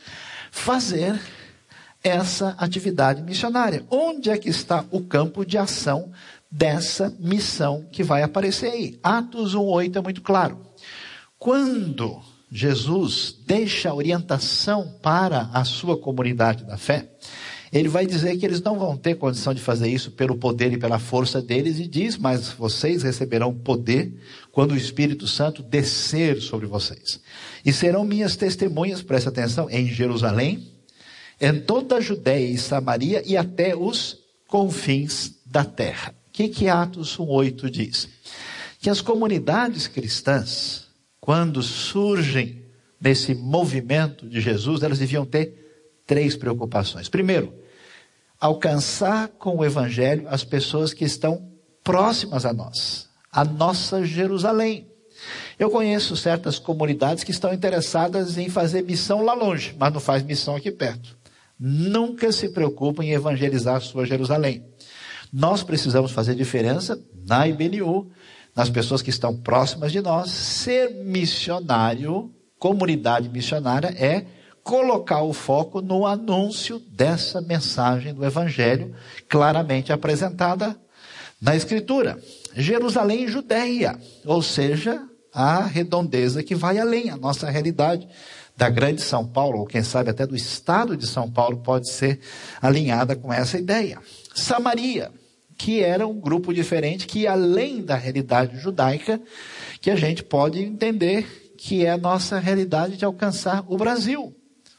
fazer 0.49 1.21
essa 2.03 2.55
atividade 2.57 3.21
missionária? 3.21 3.85
Onde 3.91 4.31
é 4.31 4.37
que 4.39 4.49
está 4.49 4.83
o 4.89 5.01
campo 5.03 5.45
de 5.45 5.55
ação 5.55 6.11
dessa 6.49 7.15
missão 7.19 7.87
que 7.91 8.01
vai 8.01 8.23
aparecer 8.23 8.71
aí? 8.71 8.99
Atos 9.03 9.53
1:8 9.53 9.97
é 9.97 10.01
muito 10.01 10.23
claro. 10.23 10.59
Quando 11.37 12.23
Jesus 12.51 13.35
deixa 13.45 13.89
a 13.89 13.95
orientação 13.95 14.93
para 15.01 15.49
a 15.53 15.63
sua 15.63 15.97
comunidade 15.97 16.63
da 16.63 16.77
fé, 16.77 17.09
ele 17.73 17.89
vai 17.89 18.05
dizer 18.05 18.37
que 18.37 18.45
eles 18.45 18.61
não 18.61 18.79
vão 18.79 18.95
ter 18.95 19.15
condição 19.15 19.53
de 19.53 19.59
fazer 19.59 19.89
isso 19.89 20.11
pelo 20.11 20.37
poder 20.37 20.71
e 20.71 20.77
pela 20.77 20.97
força 20.97 21.41
deles, 21.41 21.77
e 21.77 21.87
diz: 21.87 22.17
Mas 22.17 22.49
vocês 22.49 23.03
receberão 23.03 23.53
poder 23.53 24.13
quando 24.51 24.71
o 24.71 24.77
Espírito 24.77 25.27
Santo 25.27 25.61
descer 25.61 26.41
sobre 26.41 26.67
vocês. 26.67 27.19
E 27.65 27.73
serão 27.73 28.05
minhas 28.05 28.37
testemunhas, 28.37 29.01
presta 29.01 29.29
atenção, 29.29 29.69
em 29.69 29.87
Jerusalém, 29.87 30.71
em 31.41 31.59
toda 31.59 31.97
a 31.97 32.01
Judéia 32.01 32.47
e 32.47 32.57
Samaria 32.57 33.21
e 33.25 33.35
até 33.35 33.75
os 33.75 34.19
confins 34.47 35.33
da 35.45 35.65
terra. 35.65 36.15
O 36.29 36.31
que, 36.31 36.47
que 36.47 36.69
Atos 36.69 37.17
1,8 37.17 37.69
diz? 37.69 38.07
Que 38.79 38.89
as 38.89 39.01
comunidades 39.01 39.87
cristãs 39.87 40.84
quando 41.25 41.63
surgem 41.63 42.61
nesse 43.01 43.33
movimento 43.33 44.29
de 44.29 44.39
Jesus, 44.39 44.83
elas 44.83 44.99
deviam 44.99 45.25
ter 45.25 45.97
três 46.05 46.35
preocupações. 46.35 47.09
Primeiro, 47.09 47.51
alcançar 48.39 49.29
com 49.29 49.57
o 49.57 49.65
Evangelho 49.65 50.27
as 50.29 50.43
pessoas 50.43 50.93
que 50.93 51.03
estão 51.03 51.49
próximas 51.83 52.45
a 52.45 52.53
nós, 52.53 53.09
a 53.31 53.43
nossa 53.43 54.05
Jerusalém. 54.05 54.87
Eu 55.57 55.71
conheço 55.71 56.15
certas 56.15 56.59
comunidades 56.59 57.23
que 57.23 57.31
estão 57.31 57.51
interessadas 57.51 58.37
em 58.37 58.47
fazer 58.47 58.83
missão 58.83 59.23
lá 59.23 59.33
longe, 59.33 59.75
mas 59.79 59.91
não 59.91 59.99
faz 59.99 60.21
missão 60.21 60.55
aqui 60.55 60.69
perto. 60.69 61.17
Nunca 61.59 62.31
se 62.31 62.49
preocupam 62.49 63.03
em 63.03 63.13
evangelizar 63.13 63.77
a 63.77 63.79
sua 63.81 64.05
Jerusalém. 64.05 64.63
Nós 65.33 65.63
precisamos 65.63 66.11
fazer 66.11 66.35
diferença 66.35 67.03
na 67.25 67.47
IBNU, 67.47 68.11
nas 68.55 68.69
pessoas 68.69 69.01
que 69.01 69.09
estão 69.09 69.35
próximas 69.35 69.91
de 69.91 70.01
nós. 70.01 70.31
Ser 70.31 70.89
missionário, 71.03 72.31
comunidade 72.57 73.27
missionária, 73.29 73.89
é 73.89 74.25
colocar 74.63 75.21
o 75.21 75.33
foco 75.33 75.81
no 75.81 76.07
anúncio 76.07 76.79
dessa 76.79 77.41
mensagem 77.41 78.13
do 78.13 78.25
Evangelho, 78.25 78.95
claramente 79.29 79.93
apresentada 79.93 80.75
na 81.39 81.55
Escritura. 81.55 82.17
Jerusalém 82.55 83.27
Judeia, 83.27 83.99
ou 84.25 84.41
seja, 84.41 85.03
a 85.33 85.61
redondeza 85.61 86.41
que 86.41 86.55
vai 86.55 86.79
além, 86.79 87.09
a 87.09 87.17
nossa 87.17 87.49
realidade 87.49 88.07
da 88.57 88.69
grande 88.69 89.01
São 89.01 89.27
Paulo, 89.27 89.59
ou 89.59 89.65
quem 89.65 89.83
sabe 89.83 90.09
até 90.09 90.25
do 90.25 90.35
estado 90.35 90.95
de 90.95 91.05
São 91.05 91.29
Paulo, 91.29 91.57
pode 91.57 91.89
ser 91.89 92.19
alinhada 92.61 93.15
com 93.15 93.31
essa 93.31 93.57
ideia. 93.57 93.99
Samaria, 94.33 95.11
que 95.57 95.81
era 95.81 96.07
um 96.07 96.19
grupo 96.19 96.53
diferente, 96.53 97.07
que 97.07 97.27
além 97.27 97.81
da 97.81 97.95
realidade 97.95 98.57
judaica, 98.57 99.21
que 99.79 99.89
a 99.89 99.95
gente 99.95 100.23
pode 100.23 100.61
entender 100.61 101.53
que 101.57 101.85
é 101.85 101.91
a 101.91 101.97
nossa 101.97 102.37
realidade 102.39 102.97
de 102.97 103.05
alcançar 103.05 103.63
o 103.67 103.77
Brasil, 103.77 104.35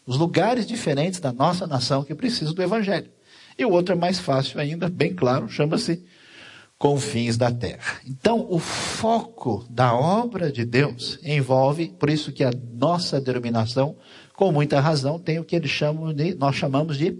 os 0.06 0.16
lugares 0.16 0.66
diferentes 0.66 1.18
da 1.18 1.32
nossa 1.32 1.66
nação 1.66 2.04
que 2.04 2.14
precisam 2.14 2.54
do 2.54 2.62
Evangelho. 2.62 3.10
E 3.58 3.64
o 3.64 3.70
outro 3.70 3.94
é 3.94 3.98
mais 3.98 4.18
fácil 4.18 4.60
ainda, 4.60 4.88
bem 4.88 5.14
claro, 5.14 5.48
chama-se 5.48 6.04
confins 6.78 7.38
da 7.38 7.50
terra. 7.50 8.00
Então, 8.06 8.46
o 8.50 8.58
foco 8.58 9.66
da 9.70 9.94
obra 9.94 10.52
de 10.52 10.64
Deus 10.64 11.18
envolve, 11.24 11.88
por 11.98 12.10
isso 12.10 12.32
que 12.32 12.44
a 12.44 12.50
nossa 12.74 13.20
denominação, 13.20 13.96
com 14.34 14.52
muita 14.52 14.78
razão, 14.78 15.18
tem 15.18 15.38
o 15.38 15.44
que 15.44 15.56
eles 15.56 15.70
chamam 15.70 16.12
de, 16.12 16.34
nós 16.34 16.54
chamamos 16.54 16.98
de 16.98 17.18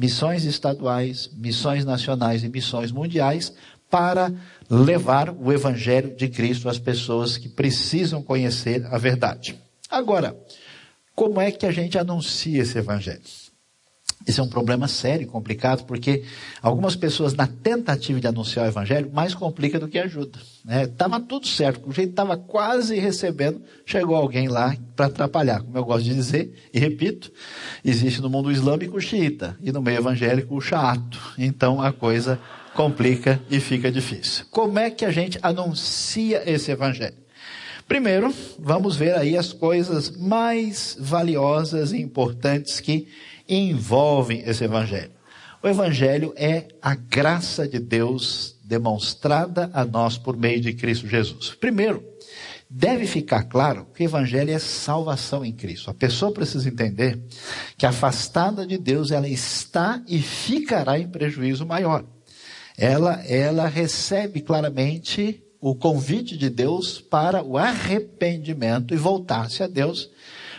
missões 0.00 0.44
estaduais, 0.44 1.28
missões 1.34 1.84
nacionais 1.84 2.42
e 2.42 2.48
missões 2.48 2.90
mundiais, 2.90 3.52
para 3.90 4.32
levar 4.70 5.28
o 5.28 5.52
evangelho 5.52 6.16
de 6.16 6.26
Cristo 6.28 6.70
às 6.70 6.78
pessoas 6.78 7.36
que 7.36 7.50
precisam 7.50 8.22
conhecer 8.22 8.86
a 8.86 8.96
verdade. 8.96 9.60
Agora, 9.90 10.34
como 11.14 11.38
é 11.38 11.50
que 11.50 11.66
a 11.66 11.70
gente 11.70 11.98
anuncia 11.98 12.62
esse 12.62 12.78
evangelho? 12.78 13.20
Esse 14.26 14.38
é 14.38 14.42
um 14.42 14.48
problema 14.48 14.86
sério, 14.86 15.26
complicado, 15.26 15.84
porque 15.86 16.24
algumas 16.60 16.94
pessoas, 16.94 17.32
na 17.32 17.46
tentativa 17.46 18.20
de 18.20 18.26
anunciar 18.26 18.66
o 18.66 18.68
evangelho, 18.68 19.10
mais 19.12 19.34
complica 19.34 19.80
do 19.80 19.88
que 19.88 19.98
ajuda. 19.98 20.38
Estava 20.82 21.18
né? 21.18 21.24
tudo 21.26 21.48
certo, 21.48 21.88
o 21.88 21.92
jeito 21.92 22.10
estava 22.10 22.36
quase 22.36 22.98
recebendo, 22.98 23.62
chegou 23.86 24.14
alguém 24.14 24.46
lá 24.46 24.76
para 24.94 25.06
atrapalhar. 25.06 25.62
Como 25.62 25.76
eu 25.76 25.84
gosto 25.84 26.04
de 26.04 26.14
dizer, 26.14 26.52
e 26.72 26.78
repito, 26.78 27.32
existe 27.82 28.20
no 28.20 28.28
mundo 28.28 28.52
islâmico 28.52 28.98
o 28.98 29.00
xiita 29.00 29.56
e 29.62 29.72
no 29.72 29.80
meio 29.80 29.98
evangélico 29.98 30.54
o 30.54 30.60
chato. 30.60 31.18
Então 31.38 31.80
a 31.80 31.90
coisa 31.90 32.38
complica 32.74 33.40
e 33.50 33.58
fica 33.58 33.90
difícil. 33.90 34.44
Como 34.50 34.78
é 34.78 34.90
que 34.90 35.04
a 35.04 35.10
gente 35.10 35.38
anuncia 35.42 36.42
esse 36.48 36.70
evangelho? 36.70 37.16
Primeiro, 37.90 38.32
vamos 38.56 38.94
ver 38.94 39.16
aí 39.16 39.36
as 39.36 39.52
coisas 39.52 40.16
mais 40.16 40.96
valiosas 41.00 41.90
e 41.92 42.00
importantes 42.00 42.78
que 42.78 43.08
envolvem 43.50 44.42
esse 44.46 44.64
evangelho. 44.64 45.12
O 45.62 45.68
evangelho 45.68 46.32
é 46.36 46.68
a 46.80 46.94
graça 46.94 47.68
de 47.68 47.78
Deus 47.78 48.56
demonstrada 48.64 49.70
a 49.74 49.84
nós 49.84 50.16
por 50.16 50.36
meio 50.36 50.60
de 50.60 50.72
Cristo 50.72 51.06
Jesus. 51.06 51.54
Primeiro, 51.60 52.02
deve 52.68 53.04
ficar 53.04 53.42
claro 53.44 53.86
que 53.94 54.02
o 54.02 54.06
evangelho 54.06 54.52
é 54.52 54.58
salvação 54.58 55.44
em 55.44 55.52
Cristo. 55.52 55.90
A 55.90 55.94
pessoa 55.94 56.32
precisa 56.32 56.68
entender 56.68 57.20
que 57.76 57.84
afastada 57.84 58.64
de 58.66 58.78
Deus 58.78 59.10
ela 59.10 59.28
está 59.28 60.02
e 60.06 60.20
ficará 60.20 60.98
em 60.98 61.08
prejuízo 61.08 61.66
maior. 61.66 62.04
Ela 62.78 63.22
ela 63.26 63.66
recebe 63.66 64.40
claramente 64.40 65.42
o 65.60 65.74
convite 65.74 66.38
de 66.38 66.48
Deus 66.48 67.00
para 67.00 67.42
o 67.42 67.58
arrependimento 67.58 68.94
e 68.94 68.96
voltar-se 68.96 69.62
a 69.62 69.66
Deus 69.66 70.08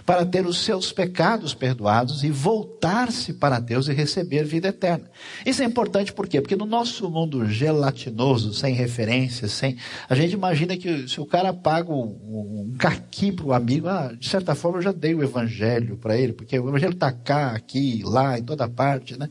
para 0.06 0.26
ter 0.26 0.46
os 0.46 0.60
seus 0.60 0.92
pecados 0.92 1.54
perdoados 1.54 2.24
e 2.24 2.30
voltar-se 2.30 3.34
para 3.34 3.60
Deus 3.60 3.88
e 3.88 3.94
receber 3.94 4.44
vida 4.44 4.70
eterna. 4.70 5.10
Isso 5.46 5.62
é 5.62 5.66
importante 5.66 6.14
por 6.14 6.28
quê? 6.28 6.42
Porque 6.42 6.56
no 6.56 6.66
nosso 6.66 7.10
mundo 7.10 7.46
gelatinoso, 7.46 8.54
sem 8.54 8.74
referências, 8.74 9.52
sem. 9.52 9.78
A 10.10 10.16
gente 10.16 10.34
imagina 10.34 10.76
que 10.78 11.08
se 11.08 11.20
o 11.20 11.26
cara 11.26 11.54
paga 11.54 11.92
um, 11.92 12.04
um 12.04 12.76
caqui 12.78 13.32
para 13.32 13.46
o 13.46 13.54
amigo, 13.54 13.88
ah, 13.88 14.14
de 14.18 14.28
certa 14.28 14.56
forma 14.56 14.78
eu 14.78 14.82
já 14.82 14.92
dei 14.92 15.14
o 15.14 15.24
evangelho 15.24 15.98
para 15.98 16.18
ele, 16.18 16.34
porque 16.34 16.58
o 16.58 16.70
evangelho 16.70 16.94
está 16.94 17.12
cá, 17.12 17.52
aqui, 17.52 18.02
lá, 18.04 18.38
em 18.38 18.44
toda 18.44 18.68
parte, 18.68 19.18
né? 19.18 19.30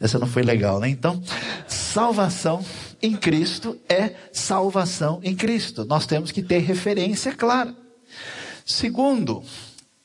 Essa 0.00 0.18
não 0.18 0.26
foi 0.26 0.42
legal, 0.42 0.80
né? 0.80 0.88
Então, 0.88 1.22
salvação 1.66 2.64
em 3.00 3.16
Cristo 3.16 3.76
é 3.88 4.14
salvação 4.32 5.20
em 5.22 5.34
Cristo. 5.34 5.84
Nós 5.84 6.06
temos 6.06 6.30
que 6.30 6.42
ter 6.42 6.58
referência 6.58 7.32
clara. 7.32 7.74
Segundo, 8.64 9.42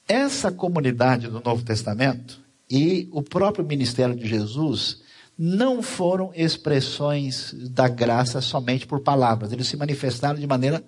essa 0.08 0.52
comunidade 0.52 1.28
do 1.28 1.41
Novo 1.41 1.63
Testamento 1.63 2.39
e 2.70 3.08
o 3.12 3.22
próprio 3.22 3.65
ministério 3.65 4.15
de 4.15 4.28
Jesus 4.28 5.02
não 5.38 5.84
foram 5.84 6.32
expressões 6.36 7.54
da 7.54 7.88
graça 7.88 8.41
somente 8.41 8.88
por 8.88 9.02
palavras, 9.02 9.52
eles 9.52 9.67
se 9.67 9.78
manifestaram 9.78 10.39
de 10.39 10.48
maneira 10.48 10.84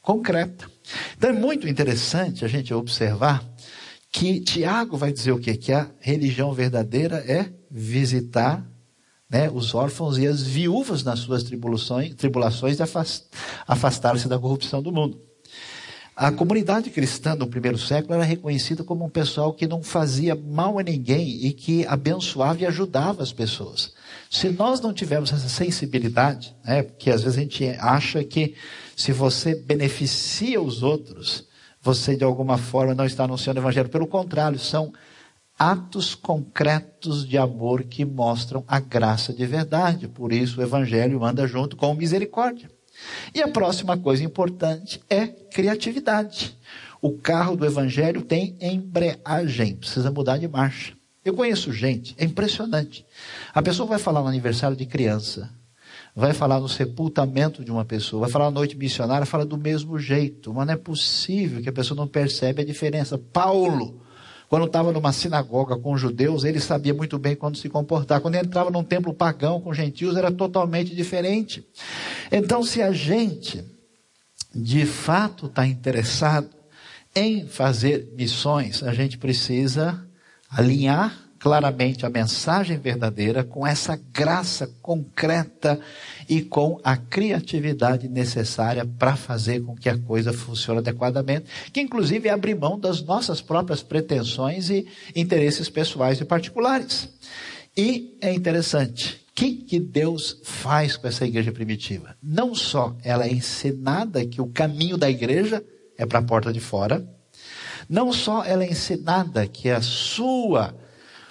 concreta. 0.00 0.70
Então 1.16 1.30
é 1.30 1.32
muito 1.32 1.68
interessante 1.68 2.44
a 2.44 2.48
gente 2.48 2.72
observar 2.72 3.44
que 4.10 4.40
Tiago 4.40 4.96
vai 4.96 5.12
dizer 5.12 5.32
o 5.32 5.38
quê? 5.38 5.56
Que 5.56 5.72
a 5.72 5.90
religião 6.00 6.52
verdadeira 6.52 7.16
é 7.18 7.52
visitar 7.70 8.66
né, 9.28 9.48
os 9.48 9.74
órfãos 9.74 10.18
e 10.18 10.26
as 10.26 10.42
viúvas 10.42 11.04
nas 11.04 11.20
suas 11.20 11.44
tribulações, 11.44 12.14
tribulações 12.14 12.78
e 12.78 12.82
afastar-se 13.66 14.28
da 14.28 14.38
corrupção 14.38 14.82
do 14.82 14.90
mundo. 14.90 15.29
A 16.20 16.30
comunidade 16.30 16.90
cristã 16.90 17.34
no 17.34 17.46
primeiro 17.46 17.78
século 17.78 18.12
era 18.12 18.24
reconhecida 18.24 18.84
como 18.84 19.06
um 19.06 19.08
pessoal 19.08 19.54
que 19.54 19.66
não 19.66 19.82
fazia 19.82 20.34
mal 20.34 20.78
a 20.78 20.82
ninguém 20.82 21.46
e 21.46 21.50
que 21.50 21.86
abençoava 21.86 22.60
e 22.60 22.66
ajudava 22.66 23.22
as 23.22 23.32
pessoas. 23.32 23.94
Se 24.30 24.50
nós 24.50 24.82
não 24.82 24.92
tivermos 24.92 25.32
essa 25.32 25.48
sensibilidade, 25.48 26.54
né, 26.62 26.82
porque 26.82 27.10
às 27.10 27.22
vezes 27.22 27.38
a 27.38 27.40
gente 27.40 27.64
acha 27.80 28.22
que 28.22 28.54
se 28.94 29.12
você 29.12 29.54
beneficia 29.54 30.60
os 30.60 30.82
outros, 30.82 31.48
você 31.80 32.14
de 32.14 32.22
alguma 32.22 32.58
forma 32.58 32.94
não 32.94 33.06
está 33.06 33.24
anunciando 33.24 33.58
o 33.58 33.62
evangelho. 33.62 33.88
Pelo 33.88 34.06
contrário, 34.06 34.58
são 34.58 34.92
atos 35.58 36.14
concretos 36.14 37.26
de 37.26 37.38
amor 37.38 37.84
que 37.84 38.04
mostram 38.04 38.62
a 38.68 38.78
graça 38.78 39.32
de 39.32 39.46
verdade. 39.46 40.06
Por 40.06 40.34
isso 40.34 40.60
o 40.60 40.62
evangelho 40.62 41.24
anda 41.24 41.46
junto 41.46 41.78
com 41.78 41.94
misericórdia. 41.94 42.70
E 43.34 43.42
a 43.42 43.48
próxima 43.48 43.96
coisa 43.96 44.24
importante 44.24 45.00
é 45.08 45.26
criatividade. 45.26 46.56
O 47.00 47.12
carro 47.12 47.56
do 47.56 47.64
evangelho 47.64 48.22
tem 48.22 48.56
embreagem, 48.60 49.76
precisa 49.76 50.10
mudar 50.10 50.36
de 50.36 50.46
marcha. 50.46 50.92
Eu 51.24 51.34
conheço 51.34 51.72
gente, 51.72 52.14
é 52.18 52.24
impressionante. 52.24 53.04
A 53.54 53.62
pessoa 53.62 53.88
vai 53.88 53.98
falar 53.98 54.22
no 54.22 54.28
aniversário 54.28 54.76
de 54.76 54.86
criança, 54.86 55.50
vai 56.14 56.32
falar 56.32 56.60
no 56.60 56.68
sepultamento 56.68 57.64
de 57.64 57.70
uma 57.70 57.84
pessoa, 57.84 58.22
vai 58.22 58.30
falar 58.30 58.46
na 58.46 58.50
noite 58.52 58.76
missionária, 58.76 59.26
fala 59.26 59.44
do 59.44 59.56
mesmo 59.56 59.98
jeito. 59.98 60.52
Mas 60.52 60.66
não 60.66 60.74
é 60.74 60.76
possível 60.76 61.62
que 61.62 61.68
a 61.68 61.72
pessoa 61.72 61.96
não 61.96 62.08
percebe 62.08 62.62
a 62.62 62.64
diferença. 62.64 63.18
Paulo 63.18 64.00
quando 64.50 64.66
estava 64.66 64.90
numa 64.90 65.12
sinagoga 65.12 65.76
com 65.78 65.96
judeus, 65.96 66.42
ele 66.42 66.58
sabia 66.58 66.92
muito 66.92 67.16
bem 67.20 67.36
quando 67.36 67.56
se 67.56 67.68
comportar. 67.68 68.20
Quando 68.20 68.34
entrava 68.34 68.68
num 68.68 68.82
templo 68.82 69.14
pagão 69.14 69.60
com 69.60 69.72
gentios, 69.72 70.16
era 70.16 70.28
totalmente 70.28 70.92
diferente. 70.92 71.64
Então, 72.32 72.64
se 72.64 72.82
a 72.82 72.90
gente 72.90 73.64
de 74.52 74.84
fato 74.84 75.46
está 75.46 75.64
interessado 75.64 76.50
em 77.14 77.46
fazer 77.46 78.12
missões, 78.16 78.82
a 78.82 78.92
gente 78.92 79.18
precisa 79.18 80.04
alinhar 80.50 81.29
claramente 81.40 82.04
a 82.04 82.10
mensagem 82.10 82.76
verdadeira 82.76 83.42
com 83.42 83.66
essa 83.66 83.98
graça 84.12 84.70
concreta 84.82 85.80
e 86.28 86.42
com 86.42 86.78
a 86.84 86.98
criatividade 86.98 88.08
necessária 88.08 88.84
para 88.84 89.16
fazer 89.16 89.60
com 89.60 89.74
que 89.74 89.88
a 89.88 89.96
coisa 89.96 90.34
funcione 90.34 90.80
adequadamente, 90.80 91.46
que 91.72 91.80
inclusive 91.80 92.28
é 92.28 92.32
abrir 92.32 92.54
mão 92.54 92.78
das 92.78 93.02
nossas 93.02 93.40
próprias 93.40 93.82
pretensões 93.82 94.68
e 94.68 94.86
interesses 95.16 95.70
pessoais 95.70 96.20
e 96.20 96.26
particulares. 96.26 97.08
E 97.74 98.18
é 98.20 98.32
interessante, 98.34 99.24
o 99.30 99.32
que, 99.34 99.52
que 99.54 99.80
Deus 99.80 100.42
faz 100.44 100.98
com 100.98 101.08
essa 101.08 101.24
igreja 101.24 101.50
primitiva? 101.50 102.14
Não 102.22 102.54
só 102.54 102.94
ela 103.02 103.24
é 103.24 103.32
ensinada 103.32 104.26
que 104.26 104.42
o 104.42 104.48
caminho 104.48 104.98
da 104.98 105.08
igreja 105.08 105.64
é 105.96 106.04
para 106.04 106.18
a 106.18 106.22
porta 106.22 106.52
de 106.52 106.60
fora, 106.60 107.02
Não 107.88 108.12
só 108.12 108.44
ela 108.44 108.62
é 108.62 108.70
ensinada 108.70 109.48
que 109.48 109.68
a 109.68 109.82
sua 109.82 110.72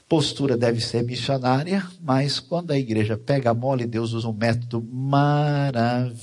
postura 0.10 0.58
deve 0.58 0.82
ser 0.82 1.04
missionária, 1.04 1.86
mas 2.02 2.40
quando 2.40 2.72
a 2.72 2.78
igreja 2.78 3.16
pega 3.16 3.52
a 3.52 3.54
mole, 3.54 3.86
Deus 3.86 4.12
usa 4.14 4.28
um 4.28 4.34
método 4.34 4.82
maravilhoso 4.92 6.18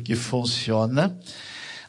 que 0.00 0.16
funciona 0.16 1.16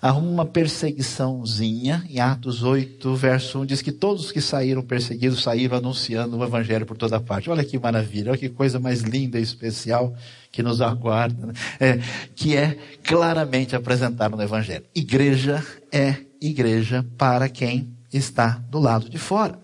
arruma 0.03 0.29
uma 0.29 0.45
perseguiçãozinha, 0.45 2.03
em 2.09 2.19
Atos 2.19 2.61
8, 2.61 3.15
verso 3.15 3.61
1, 3.61 3.65
diz 3.65 3.81
que 3.81 3.93
todos 3.93 4.33
que 4.33 4.41
saíram 4.41 4.81
perseguidos 4.81 5.41
saíram 5.41 5.77
anunciando 5.77 6.35
o 6.35 6.43
evangelho 6.43 6.85
por 6.85 6.97
toda 6.97 7.21
parte. 7.21 7.49
Olha 7.49 7.63
que 7.63 7.79
maravilha, 7.79 8.31
olha 8.31 8.37
que 8.37 8.49
coisa 8.49 8.81
mais 8.81 8.99
linda 8.99 9.39
e 9.39 9.41
especial 9.41 10.13
que 10.51 10.61
nos 10.61 10.81
aguarda, 10.81 11.47
né? 11.47 11.53
é, 11.79 11.99
que 12.35 12.53
é 12.53 12.77
claramente 13.01 13.77
apresentado 13.77 14.35
no 14.35 14.43
evangelho. 14.43 14.83
Igreja 14.93 15.65
é 15.89 16.17
igreja 16.41 17.05
para 17.17 17.47
quem 17.47 17.95
está 18.11 18.61
do 18.69 18.79
lado 18.79 19.09
de 19.09 19.17
fora. 19.17 19.62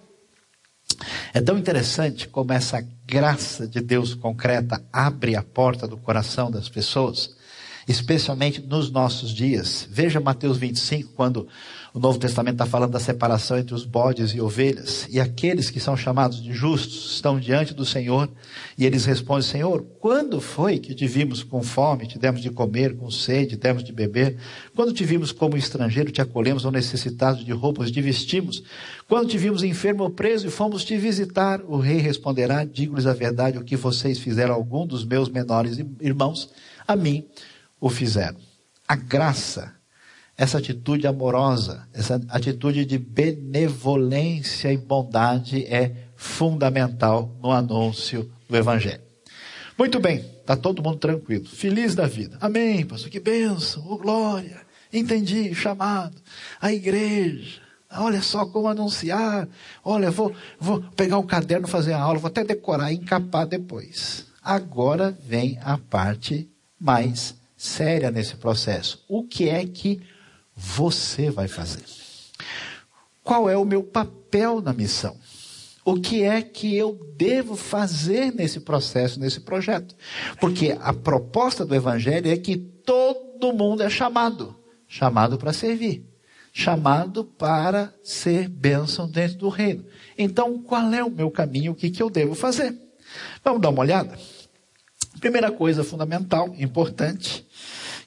É 1.33 1.41
tão 1.41 1.57
interessante 1.57 2.27
como 2.27 2.53
essa 2.53 2.85
graça 3.05 3.67
de 3.67 3.81
Deus 3.81 4.13
concreta 4.13 4.83
abre 4.91 5.35
a 5.35 5.43
porta 5.43 5.88
do 5.88 5.97
coração 5.97 6.51
das 6.51 6.69
pessoas 6.69 7.38
especialmente 7.89 8.62
nos 8.62 8.91
nossos 8.91 9.33
dias. 9.33 9.88
Veja 9.89 10.19
Mateus 10.19 10.57
25, 10.57 11.13
quando 11.15 11.47
o 11.93 11.99
Novo 11.99 12.19
Testamento 12.19 12.56
está 12.56 12.65
falando 12.65 12.91
da 12.91 12.99
separação 12.99 13.58
entre 13.58 13.73
os 13.73 13.84
bodes 13.84 14.32
e 14.32 14.41
ovelhas, 14.41 15.08
e 15.10 15.19
aqueles 15.19 15.69
que 15.71 15.80
são 15.80 15.97
chamados 15.97 16.41
de 16.41 16.54
justos 16.54 17.13
estão 17.13 17.39
diante 17.39 17.73
do 17.73 17.86
Senhor, 17.86 18.30
e 18.78 18.86
eles 18.86 19.06
respondem: 19.06 19.43
Senhor, 19.43 19.84
quando 19.99 20.39
foi 20.39 20.78
que 20.78 20.93
te 20.93 21.08
vimos 21.08 21.41
com 21.41 21.63
fome, 21.63 22.06
te 22.06 22.19
demos 22.19 22.41
de 22.41 22.52
comer, 22.52 22.95
com 22.95 23.10
sede, 23.10 23.52
te 23.52 23.58
demos 23.58 23.84
de 23.84 23.91
beber? 23.91 24.38
Quando 24.75 24.93
te 24.93 25.04
vimos 25.04 25.32
como 25.32 25.58
estrangeiro, 25.58 26.12
te 26.12 26.21
acolhemos 26.21 26.63
ou 26.63 26.71
necessitado 26.71 27.43
de 27.43 27.52
roupas, 27.52 27.89
te 27.89 28.02
vestimos? 28.02 28.63
Quando 29.08 29.28
te 29.28 29.38
vimos 29.38 29.63
enfermo 29.63 30.04
ou 30.04 30.10
preso 30.10 30.47
e 30.47 30.52
fomos 30.52 30.84
te 30.84 30.95
visitar? 30.95 31.62
O 31.67 31.78
rei 31.78 31.97
responderá: 31.97 32.63
Digo-lhes 32.63 33.08
a 33.08 33.13
verdade, 33.13 33.58
o 33.58 33.63
que 33.63 33.75
vocês 33.75 34.19
fizeram 34.19 34.54
a 34.54 34.58
algum 34.58 34.86
dos 34.86 35.04
meus 35.04 35.28
menores 35.28 35.80
irmãos, 35.99 36.49
a 36.88 36.95
mim 36.95 37.25
o 37.80 37.89
fizeram. 37.89 38.38
A 38.88 38.95
graça, 38.95 39.78
essa 40.39 40.58
atitude 40.58 41.06
amorosa, 41.06 41.86
essa 41.93 42.15
atitude 42.30 42.86
de 42.86 42.97
benevolência 42.97 44.71
e 44.71 44.78
bondade 44.78 45.65
é 45.65 45.93
fundamental 46.15 47.36
no 47.43 47.52
anúncio 47.52 48.32
do 48.47 48.56
Evangelho. 48.56 49.02
Muito 49.78 49.99
bem, 49.99 50.19
está 50.39 50.56
todo 50.56 50.82
mundo 50.82 50.97
tranquilo, 50.97 51.45
feliz 51.45 51.93
da 51.93 52.08
vida. 52.08 52.38
Amém, 52.39 52.86
pastor, 52.86 53.10
que 53.10 53.19
bênção, 53.19 53.84
oh, 53.86 53.97
glória. 53.97 54.62
Entendi, 54.93 55.54
chamado. 55.54 56.15
A 56.62 56.71
igreja. 56.71 57.60
Olha 57.91 58.21
só 58.21 58.45
como 58.45 58.69
anunciar. 58.69 59.45
Olha, 59.84 60.10
vou, 60.10 60.34
vou 60.58 60.82
pegar 60.95 61.17
o 61.17 61.23
caderno, 61.23 61.67
fazer 61.67 61.91
a 61.91 61.99
aula, 61.99 62.17
vou 62.17 62.30
até 62.30 62.45
decorar 62.45 62.93
e 62.93 62.95
encapar 62.95 63.45
depois. 63.45 64.25
Agora 64.41 65.12
vem 65.21 65.60
a 65.62 65.78
parte 65.78 66.49
mais 66.80 67.36
séria 67.58 68.10
nesse 68.10 68.38
processo. 68.38 69.04
O 69.06 69.23
que 69.23 69.49
é 69.49 69.65
que 69.65 70.02
você 70.59 71.31
vai 71.31 71.47
fazer? 71.47 71.83
Qual 73.23 73.49
é 73.49 73.57
o 73.57 73.65
meu 73.65 73.81
papel 73.81 74.61
na 74.61 74.73
missão? 74.73 75.17
O 75.85 75.95
que 75.95 76.23
é 76.23 76.41
que 76.41 76.75
eu 76.75 76.99
devo 77.15 77.55
fazer 77.55 78.33
nesse 78.33 78.59
processo, 78.59 79.19
nesse 79.19 79.39
projeto? 79.39 79.95
Porque 80.39 80.77
a 80.79 80.93
proposta 80.93 81.65
do 81.65 81.73
Evangelho 81.73 82.29
é 82.29 82.37
que 82.37 82.57
todo 82.57 83.53
mundo 83.53 83.81
é 83.81 83.89
chamado 83.89 84.59
chamado 84.89 85.37
para 85.37 85.53
servir, 85.53 86.03
chamado 86.51 87.23
para 87.23 87.93
ser 88.03 88.49
bênção 88.49 89.07
dentro 89.07 89.37
do 89.37 89.47
reino. 89.47 89.85
Então, 90.17 90.61
qual 90.63 90.91
é 90.91 91.03
o 91.03 91.11
meu 91.11 91.29
caminho? 91.29 91.71
O 91.71 91.75
que, 91.75 91.91
que 91.91 92.01
eu 92.01 92.09
devo 92.09 92.33
fazer? 92.33 92.75
Vamos 93.43 93.61
dar 93.61 93.69
uma 93.69 93.81
olhada? 93.81 94.17
Primeira 95.19 95.51
coisa 95.51 95.83
fundamental, 95.83 96.53
importante, 96.57 97.45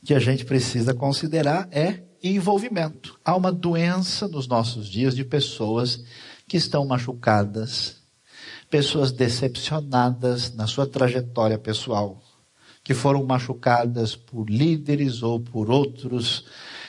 que 0.05 0.13
a 0.13 0.19
gente 0.19 0.45
precisa 0.45 0.93
considerar 0.93 1.69
é 1.71 2.03
envolvimento. 2.23 3.19
Há 3.25 3.35
uma 3.37 3.51
doença 3.51 4.29
nos 4.29 4.47
nossos 4.47 4.89
dias 4.89 5.15
de 5.15 5.25
pessoas 5.25 6.05
que 6.47 6.57
estão 6.57 6.85
machucadas, 6.87 7.97
pessoas 8.71 9.13
decepcionadas 9.13 10.55
na 10.55 10.67
sua 10.67 10.87
trajetória 10.87 11.59
pessoal, 11.59 12.23
que 12.85 12.95
foram 12.95 13.25
machucadas 13.25 14.15
por 14.17 14.49
líderes 14.49 15.23
ou 15.23 15.41
por 15.41 15.71
outros 15.71 16.45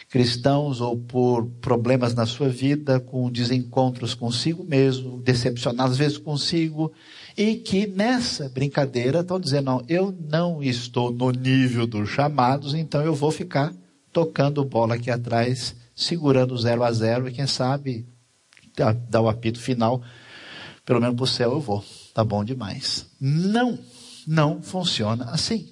cristãos 0.10 0.80
ou 0.80 0.96
por 0.96 1.48
problemas 1.60 2.14
na 2.14 2.28
sua 2.28 2.48
vida, 2.48 3.00
com 3.00 3.32
desencontros 3.32 4.14
consigo 4.14 4.64
mesmo, 4.64 5.20
decepcionados 5.20 5.94
às 5.94 5.98
vezes 5.98 6.18
consigo, 6.20 6.94
e 7.36 7.56
que 7.56 7.88
nessa 7.88 8.48
brincadeira 8.48 9.22
estão 9.22 9.40
dizendo, 9.40 9.66
não, 9.66 9.84
eu 9.90 10.16
não 10.30 10.62
estou 10.62 11.12
no 11.12 11.32
nível 11.32 11.88
dos 11.88 12.10
chamados, 12.10 12.76
então 12.76 13.02
eu 13.02 13.16
vou 13.16 13.32
ficar 13.32 13.74
tocando 14.14 14.64
bola 14.64 14.96
aqui 14.96 15.12
atrás, 15.12 15.76
segurando 15.96 16.58
zero 16.58 16.84
a 16.84 16.92
zero, 16.92 17.28
e 17.28 17.32
quem 17.32 17.48
sabe 17.48 18.08
dar 19.10 19.22
o 19.22 19.28
apito 19.28 19.60
final, 19.60 20.02
pelo 20.86 21.02
menos 21.02 21.16
para 21.16 21.24
o 21.24 21.28
céu 21.28 21.52
eu 21.52 21.60
vou. 21.60 21.84
Tá 22.14 22.24
bom 22.24 22.44
demais. 22.44 23.08
Não, 23.20 23.78
não 24.28 24.62
funciona 24.62 25.26
assim. 25.26 25.70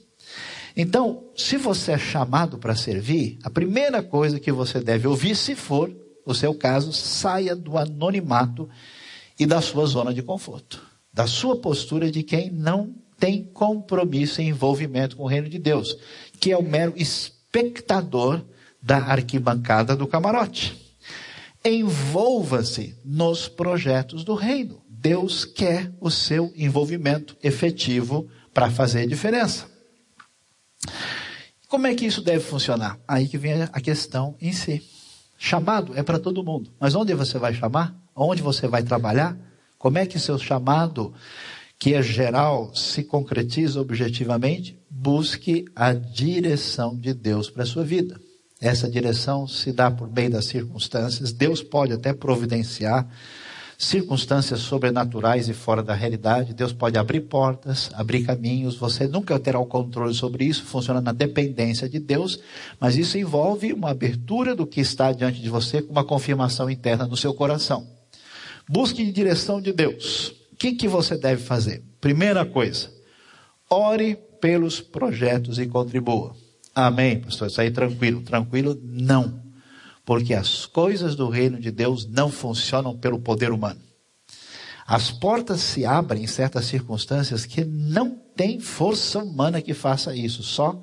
Então, 0.75 1.25
se 1.35 1.57
você 1.57 1.93
é 1.93 1.97
chamado 1.97 2.57
para 2.57 2.75
servir, 2.75 3.37
a 3.43 3.49
primeira 3.49 4.01
coisa 4.01 4.39
que 4.39 4.51
você 4.51 4.79
deve 4.79 5.07
ouvir, 5.07 5.35
se 5.35 5.55
for 5.55 5.93
o 6.25 6.33
seu 6.33 6.53
caso, 6.53 6.91
saia 6.91 7.55
do 7.55 7.77
anonimato 7.77 8.69
e 9.39 9.45
da 9.45 9.61
sua 9.61 9.85
zona 9.85 10.13
de 10.13 10.21
conforto 10.21 10.91
da 11.13 11.27
sua 11.27 11.57
postura 11.57 12.09
de 12.09 12.23
quem 12.23 12.49
não 12.49 12.95
tem 13.19 13.43
compromisso 13.43 14.41
e 14.41 14.45
envolvimento 14.45 15.17
com 15.17 15.23
o 15.23 15.27
reino 15.27 15.49
de 15.49 15.59
Deus, 15.59 15.97
que 16.39 16.51
é 16.51 16.57
o 16.57 16.63
mero 16.63 16.93
espectador 17.51 18.41
da 18.81 18.97
arquibancada 18.97 19.95
do 19.95 20.07
camarote. 20.07 20.95
Envolva-se 21.63 22.97
nos 23.03 23.47
projetos 23.47 24.23
do 24.23 24.33
reino. 24.33 24.81
Deus 24.87 25.45
quer 25.45 25.91
o 25.99 26.09
seu 26.09 26.51
envolvimento 26.55 27.35
efetivo 27.43 28.27
para 28.53 28.71
fazer 28.71 29.05
diferença. 29.07 29.69
Como 31.67 31.87
é 31.87 31.93
que 31.93 32.05
isso 32.05 32.21
deve 32.21 32.39
funcionar? 32.39 32.97
Aí 33.07 33.27
que 33.27 33.37
vem 33.37 33.61
a 33.61 33.81
questão 33.81 34.35
em 34.41 34.51
si. 34.51 34.81
Chamado 35.37 35.97
é 35.97 36.03
para 36.03 36.19
todo 36.19 36.43
mundo, 36.43 36.71
mas 36.79 36.93
onde 36.95 37.13
você 37.13 37.37
vai 37.37 37.53
chamar? 37.53 37.95
Onde 38.15 38.41
você 38.41 38.67
vai 38.67 38.83
trabalhar? 38.83 39.35
Como 39.77 39.97
é 39.97 40.05
que 40.05 40.19
seu 40.19 40.37
chamado, 40.37 41.13
que 41.81 41.95
é 41.95 42.03
geral, 42.03 42.75
se 42.75 43.03
concretiza 43.03 43.81
objetivamente? 43.81 44.79
Busque 44.87 45.65
a 45.75 45.93
direção 45.93 46.95
de 46.95 47.11
Deus 47.11 47.49
para 47.49 47.63
a 47.63 47.65
sua 47.65 47.83
vida. 47.83 48.21
Essa 48.61 48.87
direção 48.87 49.47
se 49.47 49.71
dá 49.71 49.89
por 49.89 50.07
meio 50.07 50.29
das 50.29 50.45
circunstâncias. 50.45 51.33
Deus 51.33 51.63
pode 51.63 51.91
até 51.91 52.13
providenciar 52.13 53.09
circunstâncias 53.79 54.59
sobrenaturais 54.59 55.49
e 55.49 55.53
fora 55.53 55.81
da 55.81 55.95
realidade. 55.95 56.53
Deus 56.53 56.71
pode 56.71 56.99
abrir 56.99 57.21
portas, 57.21 57.89
abrir 57.95 58.25
caminhos. 58.25 58.75
Você 58.75 59.07
nunca 59.07 59.39
terá 59.39 59.59
o 59.59 59.65
controle 59.65 60.13
sobre 60.13 60.45
isso. 60.45 60.63
Funciona 60.63 61.01
na 61.01 61.11
dependência 61.11 61.89
de 61.89 61.97
Deus. 61.99 62.39
Mas 62.79 62.95
isso 62.95 63.17
envolve 63.17 63.73
uma 63.73 63.89
abertura 63.89 64.55
do 64.55 64.67
que 64.67 64.81
está 64.81 65.11
diante 65.11 65.41
de 65.41 65.49
você 65.49 65.81
com 65.81 65.91
uma 65.91 66.03
confirmação 66.03 66.69
interna 66.69 67.07
no 67.07 67.17
seu 67.17 67.33
coração. 67.33 67.87
Busque 68.69 69.11
direção 69.11 69.59
de 69.59 69.73
Deus. 69.73 70.40
Que, 70.61 70.73
que 70.73 70.87
você 70.87 71.17
deve 71.17 71.41
fazer? 71.41 71.83
Primeira 71.99 72.45
coisa, 72.45 72.91
ore 73.67 74.15
pelos 74.39 74.79
projetos 74.79 75.57
e 75.57 75.65
contribua. 75.65 76.35
Amém, 76.75 77.19
pastor? 77.19 77.47
Isso 77.47 77.59
aí 77.59 77.71
tranquilo. 77.71 78.21
Tranquilo? 78.21 78.79
Não. 78.83 79.41
Porque 80.05 80.35
as 80.35 80.67
coisas 80.67 81.15
do 81.15 81.29
reino 81.29 81.59
de 81.59 81.71
Deus 81.71 82.05
não 82.05 82.29
funcionam 82.29 82.95
pelo 82.95 83.17
poder 83.17 83.51
humano. 83.51 83.81
As 84.85 85.09
portas 85.09 85.61
se 85.61 85.83
abrem 85.83 86.25
em 86.25 86.27
certas 86.27 86.65
circunstâncias 86.65 87.43
que 87.43 87.65
não 87.65 88.15
tem 88.35 88.59
força 88.59 89.17
humana 89.17 89.63
que 89.63 89.73
faça 89.73 90.15
isso, 90.15 90.43
só 90.43 90.79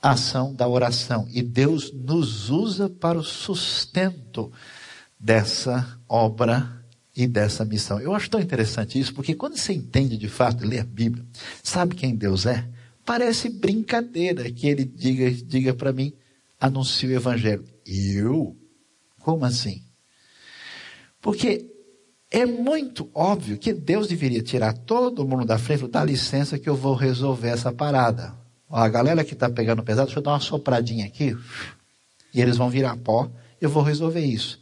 a 0.00 0.12
ação 0.12 0.54
da 0.54 0.68
oração. 0.68 1.26
E 1.28 1.42
Deus 1.42 1.92
nos 1.92 2.50
usa 2.50 2.88
para 2.88 3.18
o 3.18 3.24
sustento 3.24 4.52
dessa 5.18 5.98
obra 6.08 6.81
e 7.16 7.26
dessa 7.26 7.64
missão. 7.64 8.00
Eu 8.00 8.14
acho 8.14 8.30
tão 8.30 8.40
interessante 8.40 8.98
isso, 8.98 9.14
porque 9.14 9.34
quando 9.34 9.56
você 9.56 9.72
entende 9.72 10.16
de 10.16 10.28
fato, 10.28 10.66
lê 10.66 10.78
a 10.78 10.84
Bíblia, 10.84 11.24
sabe 11.62 11.94
quem 11.94 12.14
Deus 12.14 12.46
é, 12.46 12.66
parece 13.04 13.48
brincadeira 13.48 14.50
que 14.50 14.66
ele 14.66 14.84
diga, 14.84 15.30
diga 15.30 15.74
para 15.74 15.92
mim, 15.92 16.12
anuncie 16.60 17.08
o 17.08 17.12
Evangelho. 17.12 17.64
Eu? 17.84 18.56
Como 19.18 19.44
assim? 19.44 19.82
Porque 21.20 21.70
é 22.30 22.46
muito 22.46 23.10
óbvio 23.14 23.58
que 23.58 23.72
Deus 23.72 24.08
deveria 24.08 24.42
tirar 24.42 24.72
todo 24.72 25.26
mundo 25.26 25.44
da 25.44 25.58
frente, 25.58 25.86
dá 25.86 26.02
licença 26.02 26.58
que 26.58 26.68
eu 26.68 26.74
vou 26.74 26.94
resolver 26.94 27.48
essa 27.48 27.72
parada. 27.72 28.34
A 28.70 28.88
galera 28.88 29.22
que 29.22 29.34
está 29.34 29.50
pegando 29.50 29.82
pesado, 29.82 30.06
deixa 30.06 30.18
eu 30.18 30.22
dar 30.22 30.32
uma 30.32 30.40
sopradinha 30.40 31.04
aqui, 31.04 31.36
e 32.32 32.40
eles 32.40 32.56
vão 32.56 32.70
virar 32.70 32.96
pó, 32.96 33.30
eu 33.60 33.68
vou 33.68 33.82
resolver 33.82 34.24
isso. 34.24 34.58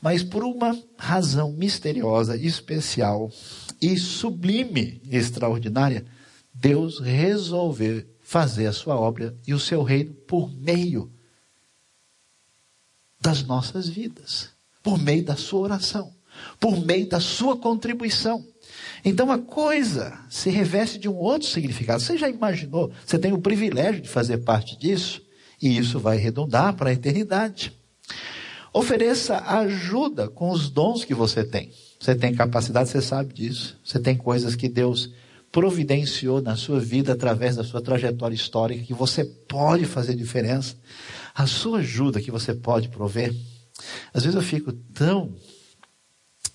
Mas 0.00 0.22
por 0.22 0.44
uma 0.44 0.78
razão 0.96 1.52
misteriosa, 1.52 2.36
especial 2.36 3.30
e 3.80 3.96
sublime, 3.98 5.00
extraordinária, 5.10 6.06
Deus 6.54 7.00
resolveu 7.00 8.04
fazer 8.20 8.66
a 8.66 8.72
sua 8.72 8.96
obra 8.96 9.34
e 9.46 9.54
o 9.54 9.60
seu 9.60 9.82
reino 9.82 10.12
por 10.12 10.52
meio 10.52 11.10
das 13.20 13.42
nossas 13.42 13.88
vidas, 13.88 14.50
por 14.82 14.98
meio 14.98 15.24
da 15.24 15.36
sua 15.36 15.60
oração, 15.60 16.12
por 16.60 16.78
meio 16.84 17.08
da 17.08 17.20
sua 17.20 17.56
contribuição. 17.56 18.44
Então 19.04 19.30
a 19.32 19.38
coisa 19.38 20.18
se 20.28 20.50
reveste 20.50 20.98
de 20.98 21.08
um 21.08 21.16
outro 21.16 21.48
significado. 21.48 22.02
Você 22.02 22.18
já 22.18 22.28
imaginou? 22.28 22.92
Você 23.04 23.18
tem 23.18 23.32
o 23.32 23.40
privilégio 23.40 24.02
de 24.02 24.08
fazer 24.08 24.38
parte 24.38 24.76
disso 24.78 25.22
e 25.60 25.76
isso 25.76 25.98
vai 25.98 26.16
redundar 26.16 26.74
para 26.74 26.90
a 26.90 26.92
eternidade. 26.92 27.77
Ofereça 28.78 29.38
ajuda 29.38 30.28
com 30.28 30.50
os 30.50 30.70
dons 30.70 31.04
que 31.04 31.12
você 31.12 31.42
tem. 31.42 31.72
Você 31.98 32.14
tem 32.14 32.32
capacidade, 32.32 32.88
você 32.88 33.02
sabe 33.02 33.34
disso. 33.34 33.76
Você 33.82 33.98
tem 33.98 34.16
coisas 34.16 34.54
que 34.54 34.68
Deus 34.68 35.12
providenciou 35.50 36.40
na 36.40 36.54
sua 36.54 36.78
vida 36.78 37.12
através 37.12 37.56
da 37.56 37.64
sua 37.64 37.82
trajetória 37.82 38.36
histórica 38.36 38.84
que 38.84 38.94
você 38.94 39.24
pode 39.24 39.84
fazer 39.84 40.14
diferença. 40.14 40.76
A 41.34 41.44
sua 41.44 41.80
ajuda 41.80 42.20
que 42.20 42.30
você 42.30 42.54
pode 42.54 42.88
prover. 42.88 43.34
Às 44.14 44.22
vezes 44.22 44.36
eu 44.36 44.42
fico 44.42 44.72
tão 44.72 45.34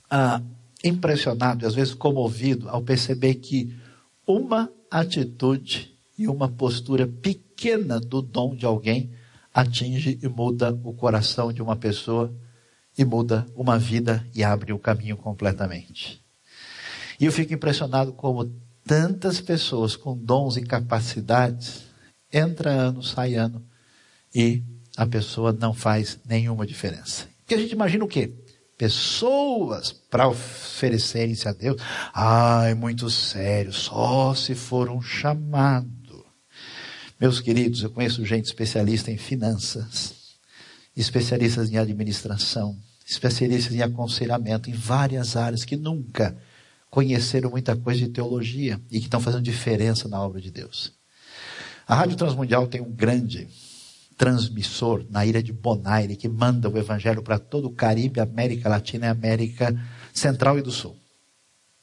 ah, 0.10 0.42
impressionado, 0.82 1.68
às 1.68 1.76
vezes 1.76 1.94
comovido, 1.94 2.70
ao 2.70 2.82
perceber 2.82 3.36
que 3.36 3.76
uma 4.26 4.72
atitude 4.90 5.94
e 6.18 6.26
uma 6.30 6.48
postura 6.48 7.06
pequena 7.06 8.00
do 8.00 8.22
dom 8.22 8.56
de 8.56 8.66
alguém 8.66 9.12
atinge 9.54 10.20
e 10.22 10.28
muda 10.28 10.72
o 10.84 10.94
coração 10.94 11.54
de 11.54 11.62
uma 11.62 11.76
pessoa 11.76 12.34
e 12.98 13.06
muda 13.06 13.46
uma 13.56 13.78
vida 13.78 14.26
e 14.34 14.44
abre 14.44 14.74
o 14.74 14.80
caminho 14.80 15.18
completamente. 15.18 16.24
E 17.20 17.26
eu 17.26 17.32
fico 17.32 17.54
impressionado 17.54 18.14
como 18.14 18.52
tantas 18.86 19.40
pessoas 19.40 19.96
com 19.96 20.18
dons 20.18 20.58
e 20.58 20.62
capacidades 20.62 21.84
entra 22.32 22.72
ano, 22.72 23.04
sai 23.04 23.36
ano 23.36 23.64
e 24.34 24.64
a 24.98 25.06
pessoa 25.06 25.54
não 25.54 25.74
faz 25.74 26.20
nenhuma 26.26 26.66
diferença. 26.66 27.28
Porque 27.40 27.54
a 27.54 27.58
gente 27.58 27.74
imagina 27.74 28.04
o 28.04 28.08
quê? 28.08 28.34
Pessoas 28.78 29.92
para 29.92 30.28
oferecerem-se 30.28 31.48
a 31.48 31.54
Deus. 31.54 31.80
Ai, 32.14 32.74
muito 32.74 33.10
sério, 33.10 33.72
só 33.72 34.34
se 34.34 34.56
for 34.56 34.90
um 34.90 35.02
chamado. 35.02 36.03
Meus 37.24 37.40
queridos, 37.40 37.82
eu 37.82 37.90
conheço 37.90 38.26
gente 38.26 38.44
especialista 38.44 39.10
em 39.10 39.16
finanças, 39.16 40.14
especialistas 40.94 41.72
em 41.72 41.78
administração, 41.78 42.78
especialistas 43.08 43.74
em 43.74 43.82
aconselhamento, 43.82 44.70
em 44.70 44.74
várias 44.74 45.38
áreas 45.38 45.64
que 45.64 45.78
nunca 45.78 46.38
conheceram 46.90 47.50
muita 47.50 47.78
coisa 47.78 48.02
de 48.02 48.10
teologia 48.10 48.78
e 48.92 49.00
que 49.00 49.06
estão 49.06 49.22
fazendo 49.22 49.42
diferença 49.42 50.10
na 50.10 50.22
obra 50.22 50.42
de 50.42 50.52
Deus. 50.52 50.92
A 51.88 51.96
Rádio 51.96 52.18
Transmundial 52.18 52.68
tem 52.68 52.82
um 52.82 52.92
grande 52.92 53.48
transmissor 54.18 55.06
na 55.10 55.26
ilha 55.26 55.42
de 55.42 55.54
Bonaire 55.54 56.18
que 56.18 56.28
manda 56.28 56.70
o 56.70 56.78
evangelho 56.78 57.24
para 57.24 57.40
todo 57.40 57.70
o 57.70 57.74
Caribe, 57.74 58.20
América 58.20 58.68
Latina 58.68 59.06
e 59.06 59.10
América 59.10 59.74
Central 60.14 60.60
e 60.60 60.62
do 60.62 60.72
Sul. 60.72 60.98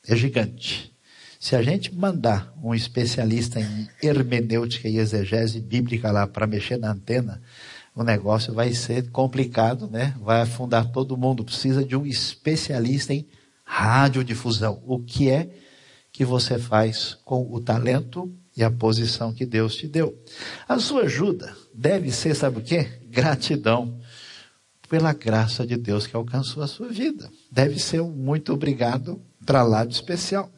É 0.07 0.15
gigante. 0.15 0.95
Se 1.41 1.57
a 1.57 1.63
gente 1.63 1.95
mandar 1.95 2.53
um 2.63 2.75
especialista 2.75 3.59
em 3.59 3.89
hermenêutica 4.03 4.87
e 4.87 4.99
exegese 4.99 5.59
bíblica 5.59 6.13
lá 6.13 6.27
para 6.27 6.47
mexer 6.47 6.77
na 6.77 6.93
antena, 6.93 7.41
o 7.97 8.03
negócio 8.03 8.53
vai 8.53 8.75
ser 8.75 9.11
complicado, 9.11 9.89
né? 9.89 10.15
Vai 10.21 10.43
afundar 10.43 10.93
todo 10.93 11.17
mundo. 11.17 11.43
Precisa 11.43 11.83
de 11.83 11.97
um 11.97 12.05
especialista 12.05 13.15
em 13.15 13.27
radiodifusão. 13.65 14.83
O 14.85 14.99
que 14.99 15.31
é 15.31 15.49
que 16.13 16.27
você 16.27 16.59
faz 16.59 17.17
com 17.25 17.51
o 17.51 17.59
talento 17.59 18.31
e 18.55 18.63
a 18.63 18.71
posição 18.71 19.33
que 19.33 19.47
Deus 19.47 19.75
te 19.75 19.89
deu? 19.89 20.23
A 20.69 20.79
sua 20.79 21.05
ajuda 21.05 21.57
deve 21.75 22.11
ser, 22.13 22.35
sabe 22.35 22.59
o 22.59 22.63
quê? 22.63 23.01
Gratidão 23.07 23.99
pela 24.91 25.15
graça 25.15 25.67
de 25.67 25.79
Deus 25.79 26.07
que 26.07 26.15
alcançou 26.15 26.63
a 26.63 26.67
sua 26.67 26.89
vida. 26.89 27.31
Deve 27.51 27.79
ser 27.79 28.03
um 28.03 28.11
muito 28.11 28.53
obrigado 28.53 29.19
para 29.47 29.63
lá 29.63 29.87
de 29.87 29.95
especial. 29.95 30.53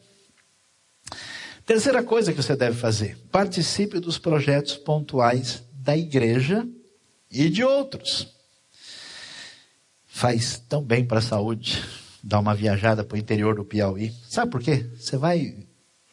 Terceira 1.65 2.03
coisa 2.03 2.33
que 2.33 2.41
você 2.41 2.55
deve 2.55 2.77
fazer: 2.77 3.17
participe 3.31 3.99
dos 3.99 4.17
projetos 4.17 4.75
pontuais 4.75 5.63
da 5.73 5.95
igreja 5.95 6.67
e 7.31 7.49
de 7.49 7.63
outros. 7.63 8.27
Faz 10.05 10.61
tão 10.67 10.83
bem 10.83 11.05
para 11.05 11.19
a 11.19 11.21
saúde 11.21 11.83
dar 12.21 12.39
uma 12.39 12.53
viajada 12.53 13.03
para 13.03 13.15
o 13.15 13.19
interior 13.19 13.55
do 13.55 13.65
Piauí. 13.65 14.13
Sabe 14.29 14.51
por 14.51 14.61
quê? 14.61 14.85
Você 14.97 15.17
vai 15.17 15.65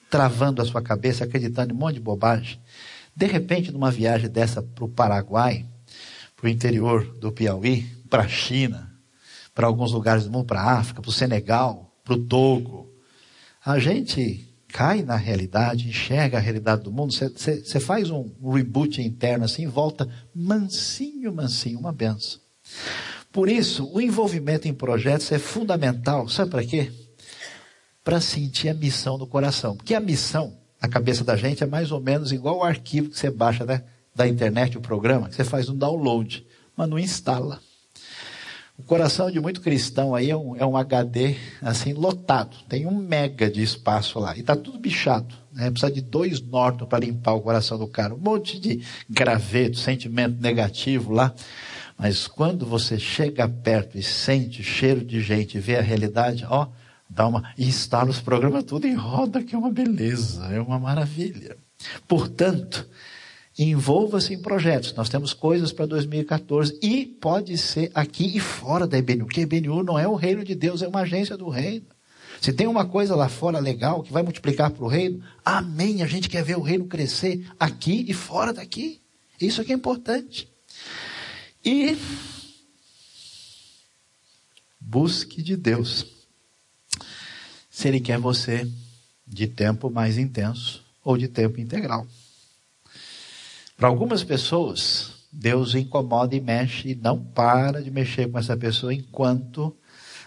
travando 0.08 0.62
a 0.62 0.64
sua 0.64 0.82
cabeça, 0.82 1.24
acreditando 1.24 1.72
em 1.72 1.76
um 1.76 1.78
monte 1.78 1.94
de 1.94 2.00
bobagem. 2.00 2.60
De 3.14 3.26
repente, 3.26 3.70
numa 3.70 3.90
viagem 3.90 4.28
dessa 4.28 4.62
para 4.62 4.84
o 4.84 4.88
Paraguai, 4.88 5.66
para 6.36 6.46
o 6.46 6.48
interior 6.48 7.04
do 7.18 7.30
Piauí, 7.30 7.82
para 8.08 8.22
a 8.22 8.28
China, 8.28 8.90
para 9.54 9.66
alguns 9.66 9.92
lugares 9.92 10.24
do 10.24 10.30
mundo, 10.30 10.46
para 10.46 10.60
a 10.60 10.78
África, 10.78 11.02
para 11.02 11.08
o 11.08 11.12
Senegal, 11.12 11.94
para 12.04 12.14
o 12.14 12.24
Togo, 12.24 12.92
a 13.64 13.78
gente 13.78 14.49
cai 14.72 15.02
na 15.02 15.16
realidade, 15.16 15.88
enxerga 15.88 16.38
a 16.38 16.40
realidade 16.40 16.82
do 16.82 16.92
mundo, 16.92 17.12
você 17.12 17.80
faz 17.80 18.10
um 18.10 18.30
reboot 18.52 19.00
interno 19.02 19.44
assim, 19.44 19.66
volta 19.66 20.08
mansinho, 20.34 21.32
mansinho, 21.32 21.78
uma 21.78 21.92
benção. 21.92 22.40
Por 23.32 23.48
isso, 23.48 23.88
o 23.92 24.00
envolvimento 24.00 24.66
em 24.66 24.74
projetos 24.74 25.30
é 25.30 25.38
fundamental. 25.38 26.28
Sabe 26.28 26.50
para 26.50 26.64
quê? 26.64 26.90
Para 28.02 28.20
sentir 28.20 28.68
a 28.68 28.74
missão 28.74 29.16
no 29.16 29.26
coração. 29.26 29.76
Porque 29.76 29.94
a 29.94 30.00
missão, 30.00 30.56
na 30.82 30.88
cabeça 30.88 31.22
da 31.22 31.36
gente, 31.36 31.62
é 31.62 31.66
mais 31.66 31.92
ou 31.92 32.00
menos 32.00 32.32
igual 32.32 32.58
o 32.58 32.64
arquivo 32.64 33.10
que 33.10 33.18
você 33.18 33.30
baixa 33.30 33.64
né, 33.64 33.84
da 34.14 34.26
internet, 34.26 34.76
o 34.76 34.80
programa, 34.80 35.28
que 35.28 35.36
você 35.36 35.44
faz 35.44 35.68
um 35.68 35.76
download, 35.76 36.44
mas 36.76 36.88
não 36.88 36.98
instala. 36.98 37.60
O 38.80 38.86
coração 38.86 39.30
de 39.30 39.38
muito 39.38 39.60
cristão 39.60 40.14
aí 40.14 40.30
é 40.30 40.36
um, 40.36 40.56
é 40.56 40.64
um 40.64 40.74
HD 40.74 41.36
assim 41.60 41.92
lotado. 41.92 42.56
Tem 42.66 42.86
um 42.86 42.96
mega 42.96 43.50
de 43.50 43.62
espaço 43.62 44.18
lá. 44.18 44.34
E 44.34 44.40
está 44.40 44.56
tudo 44.56 44.78
bichado. 44.78 45.34
Né? 45.52 45.70
Precisa 45.70 45.92
de 45.92 46.00
dois 46.00 46.40
Norton 46.40 46.86
para 46.86 47.00
limpar 47.00 47.34
o 47.34 47.42
coração 47.42 47.78
do 47.78 47.86
cara. 47.86 48.14
Um 48.14 48.18
monte 48.18 48.58
de 48.58 48.82
graveto, 49.08 49.76
sentimento 49.76 50.40
negativo 50.40 51.12
lá. 51.12 51.34
Mas 51.98 52.26
quando 52.26 52.64
você 52.64 52.98
chega 52.98 53.46
perto 53.46 53.98
e 53.98 54.02
sente 54.02 54.62
cheiro 54.62 55.04
de 55.04 55.20
gente 55.20 55.58
e 55.58 55.60
vê 55.60 55.76
a 55.76 55.82
realidade, 55.82 56.46
ó, 56.48 56.66
dá 57.08 57.26
uma. 57.26 57.52
E 57.58 57.68
instala 57.68 58.08
os 58.08 58.20
programas 58.20 58.64
tudo 58.64 58.86
em 58.86 58.94
roda, 58.94 59.42
que 59.42 59.54
é 59.54 59.58
uma 59.58 59.70
beleza, 59.70 60.46
é 60.46 60.58
uma 60.58 60.78
maravilha. 60.78 61.58
Portanto, 62.08 62.88
envolva-se 63.64 64.32
em 64.32 64.40
projetos. 64.40 64.94
Nós 64.94 65.08
temos 65.08 65.34
coisas 65.34 65.72
para 65.72 65.84
2014 65.86 66.78
e 66.82 67.04
pode 67.04 67.58
ser 67.58 67.90
aqui 67.94 68.36
e 68.36 68.40
fora 68.40 68.86
da 68.86 68.96
IBNU, 68.96 69.26
porque 69.26 69.40
a 69.40 69.42
IBNU 69.42 69.82
não 69.82 69.98
é 69.98 70.08
o 70.08 70.14
reino 70.14 70.42
de 70.42 70.54
Deus, 70.54 70.80
é 70.80 70.88
uma 70.88 71.00
agência 71.00 71.36
do 71.36 71.48
reino. 71.48 71.86
Se 72.40 72.54
tem 72.54 72.66
uma 72.66 72.86
coisa 72.86 73.14
lá 73.14 73.28
fora 73.28 73.58
legal 73.58 74.02
que 74.02 74.12
vai 74.12 74.22
multiplicar 74.22 74.70
para 74.70 74.82
o 74.82 74.88
reino, 74.88 75.22
amém. 75.44 76.02
A 76.02 76.06
gente 76.06 76.28
quer 76.28 76.42
ver 76.42 76.56
o 76.56 76.62
reino 76.62 76.86
crescer 76.86 77.46
aqui 77.58 78.06
e 78.08 78.14
fora 78.14 78.50
daqui. 78.50 78.98
Isso 79.38 79.60
aqui 79.60 79.72
é 79.72 79.74
importante. 79.74 80.48
E 81.62 81.98
busque 84.80 85.42
de 85.42 85.54
Deus. 85.54 86.06
Se 87.70 87.88
Ele 87.88 88.00
quer 88.00 88.18
você 88.18 88.66
de 89.26 89.46
tempo 89.46 89.90
mais 89.90 90.16
intenso 90.16 90.82
ou 91.04 91.18
de 91.18 91.28
tempo 91.28 91.60
integral. 91.60 92.06
Para 93.80 93.88
algumas 93.88 94.22
pessoas, 94.22 95.12
Deus 95.32 95.74
incomoda 95.74 96.36
e 96.36 96.40
mexe 96.40 96.90
e 96.90 96.94
não 96.94 97.18
para 97.18 97.82
de 97.82 97.90
mexer 97.90 98.30
com 98.30 98.38
essa 98.38 98.54
pessoa 98.54 98.92
enquanto 98.92 99.74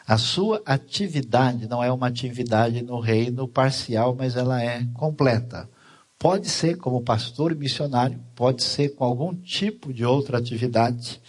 a 0.08 0.18
sua 0.18 0.60
atividade 0.66 1.68
não 1.68 1.84
é 1.84 1.92
uma 1.92 2.08
atividade 2.08 2.82
no 2.82 3.00
reino 3.00 3.48
parcial, 3.48 4.16
mas 4.18 4.36
ela 4.36 4.60
é 4.60 4.84
completa. 4.96 5.70
Pode 6.18 6.50
ser 6.50 6.78
como 6.78 7.04
pastor 7.04 7.52
e 7.52 7.56
missionário, 7.56 8.20
pode 8.34 8.64
ser 8.64 8.96
com 8.96 9.04
algum 9.04 9.36
tipo 9.36 9.94
de 9.94 10.04
outra 10.04 10.40
atividade, 10.40 11.22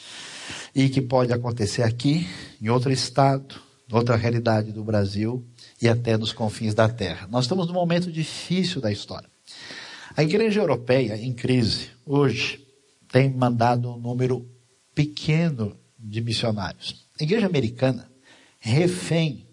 e 0.75 0.89
que 0.89 1.03
pode 1.03 1.31
acontecer 1.31 1.83
aqui, 1.83 2.27
em 2.59 2.71
outro 2.71 2.91
estado, 2.91 3.57
outra 3.93 4.17
realidade 4.17 4.73
do 4.73 4.83
Brasil 4.83 5.45
e 5.81 5.91
até 5.91 6.17
nos 6.17 6.33
confins 6.33 6.73
da 6.73 6.89
terra. 6.89 7.29
Nós 7.31 7.45
estamos 7.45 7.67
num 7.67 7.75
momento 7.75 8.11
difícil 8.11 8.81
da 8.81 8.91
história. 8.91 9.29
A 10.17 10.23
igreja 10.23 10.61
europeia, 10.61 11.17
em 11.17 11.33
crise, 11.33 11.91
hoje, 12.07 12.65
tem 13.11 13.29
mandado 13.29 13.91
um 13.91 13.99
número 13.99 14.49
pequeno 14.95 15.77
de 15.99 16.21
missionários. 16.21 17.05
A 17.21 17.25
igreja 17.25 17.47
americana, 17.47 18.09
refém 18.61 19.49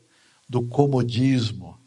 do 0.48 0.62
comodismo, 0.62 1.80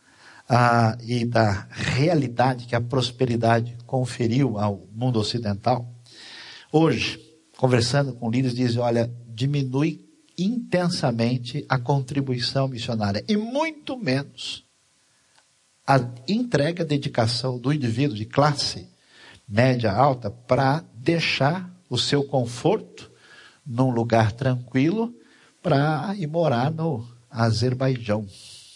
ah, 0.48 0.98
e 1.02 1.24
da 1.24 1.68
realidade 1.70 2.66
que 2.66 2.74
a 2.74 2.80
prosperidade 2.80 3.76
conferiu 3.86 4.58
ao 4.58 4.86
mundo 4.92 5.20
ocidental, 5.20 5.88
hoje, 6.72 7.20
conversando 7.56 8.12
com 8.14 8.28
líderes, 8.28 8.56
dizem: 8.56 8.80
olha, 8.80 9.08
diminui 9.28 10.04
intensamente 10.36 11.64
a 11.68 11.78
contribuição 11.78 12.66
missionária 12.66 13.24
e 13.28 13.36
muito 13.36 13.96
menos 13.96 14.64
a 15.86 16.00
entrega, 16.26 16.82
a 16.82 16.86
dedicação 16.86 17.58
do 17.58 17.72
indivíduo 17.72 18.16
de 18.16 18.24
classe 18.24 18.88
média 19.46 19.92
alta 19.92 20.30
para 20.30 20.82
deixar 20.94 21.70
o 21.90 21.98
seu 21.98 22.24
conforto 22.24 23.10
num 23.66 23.90
lugar 23.90 24.32
tranquilo 24.32 25.14
para 25.62 26.14
ir 26.16 26.26
morar 26.26 26.70
no 26.70 27.06
Azerbaijão, 27.30 28.26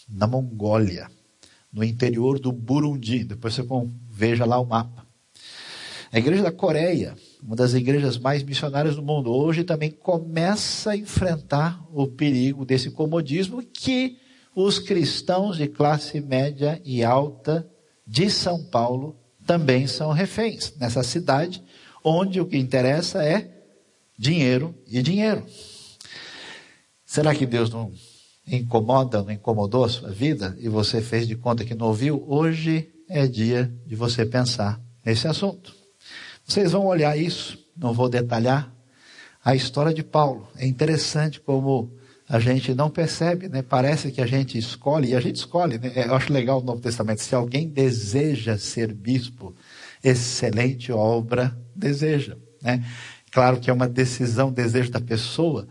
na 0.09 0.27
Mongólia, 0.27 1.11
no 1.73 1.83
interior 1.83 2.39
do 2.39 2.53
Burundi. 2.53 3.25
Depois 3.25 3.55
você 3.55 3.67
veja 4.11 4.45
lá 4.45 4.59
o 4.59 4.67
mapa. 4.67 5.07
A 6.11 6.19
igreja 6.19 6.43
da 6.43 6.53
Coreia, 6.53 7.15
uma 7.43 7.55
das 7.55 7.75
igrejas 7.75 8.17
mais 8.19 8.43
missionárias 8.43 8.97
do 8.97 9.03
mundo, 9.03 9.31
hoje 9.31 9.65
também 9.65 9.91
começa 9.91 10.93
a 10.93 10.97
enfrentar 10.97 11.83
o 11.93 12.07
perigo 12.07 12.65
desse 12.65 12.91
comodismo 12.91 13.63
que 13.63 14.17
os 14.61 14.81
cristãos 14.81 15.57
de 15.57 15.69
classe 15.69 16.21
média 16.21 16.83
e 16.85 17.05
alta 17.05 17.65
de 18.05 18.29
São 18.29 18.61
Paulo 18.65 19.17
também 19.47 19.87
são 19.87 20.11
reféns 20.11 20.75
nessa 20.81 21.05
cidade, 21.05 21.63
onde 22.03 22.41
o 22.41 22.45
que 22.45 22.59
interessa 22.59 23.23
é 23.23 23.49
dinheiro 24.19 24.75
e 24.89 25.01
dinheiro. 25.01 25.47
Será 27.07 27.37
que 27.37 27.47
Deus 27.47 27.71
não 27.71 27.93
incomoda, 28.49 29.23
não 29.23 29.31
incomodou 29.31 29.85
a 29.85 29.89
sua 29.89 30.11
vida 30.11 30.57
e 30.59 30.69
você 30.69 31.01
fez 31.01 31.29
de 31.29 31.37
conta 31.37 31.65
que 31.65 31.77
não 31.77 31.87
ouviu? 31.87 32.25
Hoje 32.27 32.91
é 33.09 33.29
dia 33.29 33.73
de 33.87 33.95
você 33.95 34.27
pensar 34.27 34.81
nesse 35.07 35.29
assunto. 35.29 35.73
Vocês 36.45 36.73
vão 36.73 36.85
olhar 36.85 37.17
isso, 37.17 37.57
não 37.77 37.93
vou 37.93 38.09
detalhar 38.09 38.75
a 39.45 39.55
história 39.55 39.95
de 39.95 40.03
Paulo. 40.03 40.49
É 40.57 40.67
interessante 40.67 41.39
como 41.39 41.97
a 42.29 42.39
gente 42.39 42.75
não 42.75 42.91
percebe, 42.91 43.49
né? 43.49 43.63
Parece 43.63 44.13
que 44.13 44.21
a 44.21 44.27
gente 44.27 44.59
escolhe, 44.59 45.11
e 45.11 45.17
a 45.17 45.21
gente 45.21 45.37
escolhe, 45.37 45.79
né? 45.79 45.93
Eu 46.07 46.15
acho 46.15 46.33
legal 46.33 46.61
o 46.61 46.65
Novo 46.65 46.81
Testamento. 46.81 47.23
Se 47.23 47.35
alguém 47.35 47.67
deseja 47.67 48.59
ser 48.59 48.93
bispo, 48.93 49.55
excelente 50.05 50.93
obra 50.93 51.57
deseja, 51.75 52.37
né? 52.63 52.85
Claro 53.31 53.59
que 53.59 53.71
é 53.71 53.73
uma 53.73 53.89
decisão, 53.89 54.53
desejo 54.53 54.91
da 54.91 55.01
pessoa, 55.01 55.67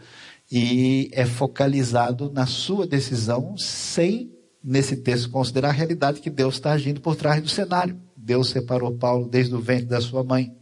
e 0.52 1.10
é 1.13 1.26
focalizado 1.26 2.32
na 2.32 2.48
sua 2.48 2.88
decisão, 2.88 3.56
sem, 3.58 4.32
nesse 4.63 4.96
texto, 4.96 5.30
considerar 5.30 5.70
a 5.70 5.74
realidade 5.74 6.22
que 6.22 6.30
Deus 6.30 6.56
está 6.56 6.72
agindo 6.72 7.02
por 7.02 7.15
trás 7.15 7.41
do 7.41 7.50
cenário. 7.50 8.00
Deus 8.15 8.50
separou 8.50 8.98
Paulo 8.98 9.28
desde 9.28 9.54
o 9.54 9.60
ventre 9.60 9.86
da 9.86 10.02
sua 10.02 10.24
mãe. 10.24 10.56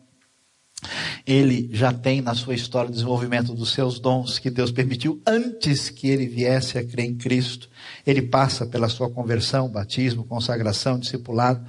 Ele 1.25 1.69
já 1.71 1.91
tem 1.91 2.21
na 2.21 2.35
sua 2.35 2.53
história 2.53 2.89
o 2.89 2.93
desenvolvimento 2.93 3.53
dos 3.53 3.73
seus 3.73 3.99
dons 3.99 4.38
que 4.38 4.51
Deus 4.51 4.71
permitiu 4.71 5.19
antes 5.25 5.89
que 5.89 6.07
ele 6.07 6.27
viesse 6.27 6.77
a 6.77 6.83
crer 6.83 7.05
em 7.05 7.15
Cristo. 7.15 7.67
Ele 8.05 8.21
passa 8.21 8.65
pela 8.65 8.88
sua 8.89 9.09
conversão, 9.09 9.67
batismo, 9.67 10.23
consagração, 10.23 10.99
discipulado, 10.99 11.65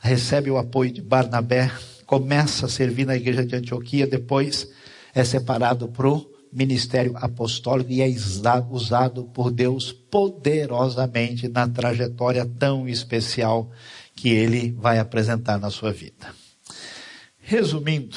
recebe 0.00 0.50
o 0.50 0.58
apoio 0.58 0.90
de 0.90 1.00
Barnabé, 1.00 1.70
começa 2.04 2.66
a 2.66 2.68
servir 2.68 3.06
na 3.06 3.16
igreja 3.16 3.46
de 3.46 3.54
Antioquia, 3.54 4.06
depois 4.06 4.68
é 5.14 5.22
separado 5.24 5.88
para 5.88 6.08
o 6.08 6.26
ministério 6.52 7.12
apostólico 7.16 7.90
e 7.92 8.00
é 8.00 8.08
usado 8.70 9.24
por 9.24 9.50
Deus 9.50 9.92
poderosamente 9.92 11.48
na 11.48 11.68
trajetória 11.68 12.46
tão 12.46 12.88
especial 12.88 13.70
que 14.14 14.30
ele 14.30 14.72
vai 14.72 14.98
apresentar 14.98 15.58
na 15.58 15.70
sua 15.70 15.92
vida. 15.92 16.34
Resumindo, 17.38 18.16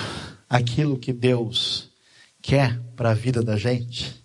aquilo 0.49 0.97
que 0.97 1.13
Deus 1.13 1.91
quer 2.41 2.79
para 2.95 3.11
a 3.11 3.13
vida 3.13 3.43
da 3.43 3.55
gente, 3.55 4.15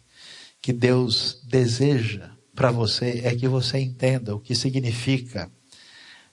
que 0.63 0.73
Deus 0.73 1.43
deseja 1.45 2.31
para 2.55 2.71
você, 2.71 3.21
é 3.25 3.35
que 3.35 3.47
você 3.47 3.79
entenda 3.79 4.35
o 4.35 4.41
que 4.41 4.55
significa, 4.55 5.51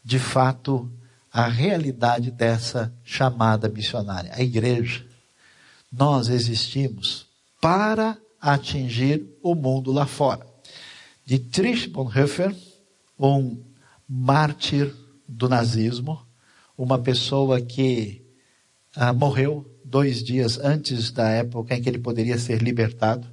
de 0.04 0.18
fato, 0.18 0.90
a 1.32 1.48
realidade 1.48 2.32
dessa 2.32 2.94
chamada 3.04 3.68
missionária. 3.68 4.32
A 4.34 4.42
igreja, 4.42 5.06
nós 5.92 6.30
existimos 6.30 7.28
para 7.60 8.18
atingir 8.40 9.26
o 9.42 9.54
mundo 9.54 9.92
lá 9.92 10.06
fora. 10.06 10.46
Dietrich 11.26 11.88
Bonhoeffer, 11.90 12.56
um 13.20 13.64
mártir 14.08 14.94
do 15.28 15.48
nazismo, 15.48 16.26
uma 16.78 16.98
pessoa 16.98 17.62
que 17.62 18.26
ah, 18.96 19.14
morreu 19.14 19.71
dois 19.92 20.24
dias 20.24 20.58
antes 20.58 21.12
da 21.12 21.30
época 21.30 21.76
em 21.76 21.82
que 21.82 21.90
ele 21.90 22.00
poderia 22.00 22.38
ser 22.38 22.64
libertado. 22.64 23.28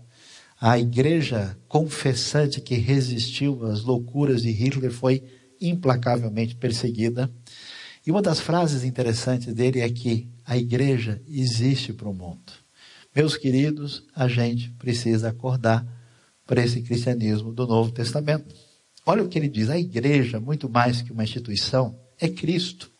A 0.61 0.77
igreja 0.77 1.57
confessante 1.68 2.61
que 2.61 2.75
resistiu 2.75 3.64
às 3.64 3.83
loucuras 3.85 4.42
de 4.42 4.51
Hitler 4.51 4.90
foi 4.90 5.23
implacavelmente 5.61 6.57
perseguida. 6.57 7.31
E 8.05 8.11
uma 8.11 8.21
das 8.21 8.40
frases 8.40 8.83
interessantes 8.83 9.55
dele 9.55 9.81
é 9.81 9.88
que 9.88 10.29
a 10.44 10.57
igreja 10.57 11.23
existe 11.29 11.92
para 11.92 12.09
o 12.09 12.14
mundo. 12.14 12.53
Meus 13.14 13.37
queridos, 13.37 14.05
a 14.14 14.27
gente 14.27 14.71
precisa 14.73 15.29
acordar 15.29 15.87
para 16.44 16.64
esse 16.64 16.83
cristianismo 16.83 17.53
do 17.53 17.66
Novo 17.66 17.92
Testamento. 17.92 18.53
Olha 19.07 19.23
o 19.23 19.29
que 19.29 19.38
ele 19.38 19.49
diz: 19.49 19.71
a 19.71 19.79
igreja, 19.79 20.40
muito 20.40 20.68
mais 20.68 21.03
que 21.03 21.12
uma 21.12 21.23
instituição, 21.23 21.97
é 22.18 22.29
Cristo 22.29 22.90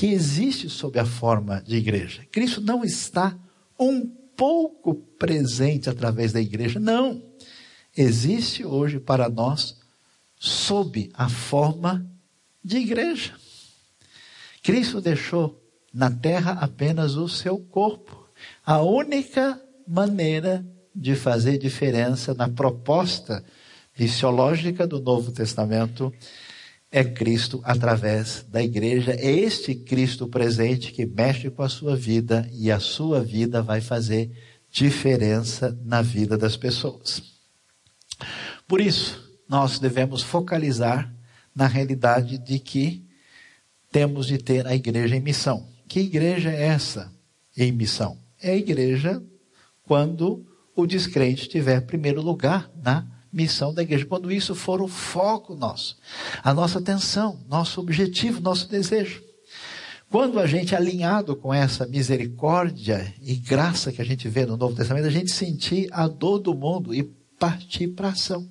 que 0.00 0.06
existe 0.06 0.70
sob 0.70 0.98
a 0.98 1.04
forma 1.04 1.60
de 1.60 1.76
igreja. 1.76 2.26
Cristo 2.32 2.62
não 2.62 2.82
está 2.82 3.36
um 3.78 4.06
pouco 4.34 4.94
presente 4.94 5.90
através 5.90 6.32
da 6.32 6.40
igreja, 6.40 6.80
não. 6.80 7.22
Existe 7.94 8.64
hoje 8.64 8.98
para 8.98 9.28
nós 9.28 9.78
sob 10.38 11.10
a 11.12 11.28
forma 11.28 12.10
de 12.64 12.78
igreja. 12.78 13.34
Cristo 14.62 15.02
deixou 15.02 15.62
na 15.92 16.10
terra 16.10 16.52
apenas 16.52 17.16
o 17.16 17.28
seu 17.28 17.58
corpo. 17.58 18.26
A 18.64 18.80
única 18.80 19.60
maneira 19.86 20.64
de 20.96 21.14
fazer 21.14 21.58
diferença 21.58 22.32
na 22.32 22.48
proposta 22.48 23.44
fisiológica 23.92 24.86
do 24.86 24.98
Novo 24.98 25.30
Testamento 25.30 26.10
é 26.90 27.04
Cristo 27.04 27.60
através 27.64 28.44
da 28.48 28.62
igreja. 28.62 29.12
É 29.12 29.30
este 29.30 29.74
Cristo 29.74 30.26
presente 30.26 30.92
que 30.92 31.06
mexe 31.06 31.48
com 31.50 31.62
a 31.62 31.68
sua 31.68 31.94
vida 31.94 32.48
e 32.52 32.70
a 32.70 32.80
sua 32.80 33.22
vida 33.22 33.62
vai 33.62 33.80
fazer 33.80 34.30
diferença 34.70 35.78
na 35.84 36.02
vida 36.02 36.36
das 36.36 36.56
pessoas. 36.56 37.22
Por 38.66 38.80
isso, 38.80 39.30
nós 39.48 39.78
devemos 39.78 40.22
focalizar 40.22 41.12
na 41.54 41.66
realidade 41.66 42.38
de 42.38 42.58
que 42.58 43.04
temos 43.90 44.26
de 44.26 44.38
ter 44.38 44.66
a 44.66 44.74
igreja 44.74 45.16
em 45.16 45.20
missão. 45.20 45.68
Que 45.88 46.00
igreja 46.00 46.50
é 46.50 46.66
essa 46.66 47.12
em 47.56 47.72
missão? 47.72 48.18
É 48.40 48.52
a 48.52 48.56
igreja 48.56 49.22
quando 49.82 50.46
o 50.74 50.86
descrente 50.86 51.48
tiver 51.48 51.80
primeiro 51.82 52.22
lugar 52.22 52.70
na 52.82 53.19
missão 53.32 53.72
da 53.72 53.82
igreja. 53.82 54.06
Quando 54.06 54.30
isso 54.30 54.54
for 54.54 54.80
o 54.82 54.88
foco 54.88 55.54
nosso, 55.54 55.96
a 56.42 56.52
nossa 56.52 56.78
atenção, 56.78 57.38
nosso 57.48 57.80
objetivo, 57.80 58.40
nosso 58.40 58.68
desejo. 58.68 59.22
Quando 60.10 60.40
a 60.40 60.46
gente 60.46 60.74
é 60.74 60.76
alinhado 60.76 61.36
com 61.36 61.54
essa 61.54 61.86
misericórdia 61.86 63.14
e 63.22 63.36
graça 63.36 63.92
que 63.92 64.02
a 64.02 64.04
gente 64.04 64.28
vê 64.28 64.44
no 64.44 64.56
Novo 64.56 64.74
Testamento, 64.74 65.06
a 65.06 65.10
gente 65.10 65.30
sentir 65.30 65.88
a 65.92 66.08
dor 66.08 66.40
do 66.40 66.52
mundo 66.52 66.92
e 66.92 67.04
partir 67.38 67.88
para 67.88 68.08
a 68.08 68.12
ação. 68.12 68.48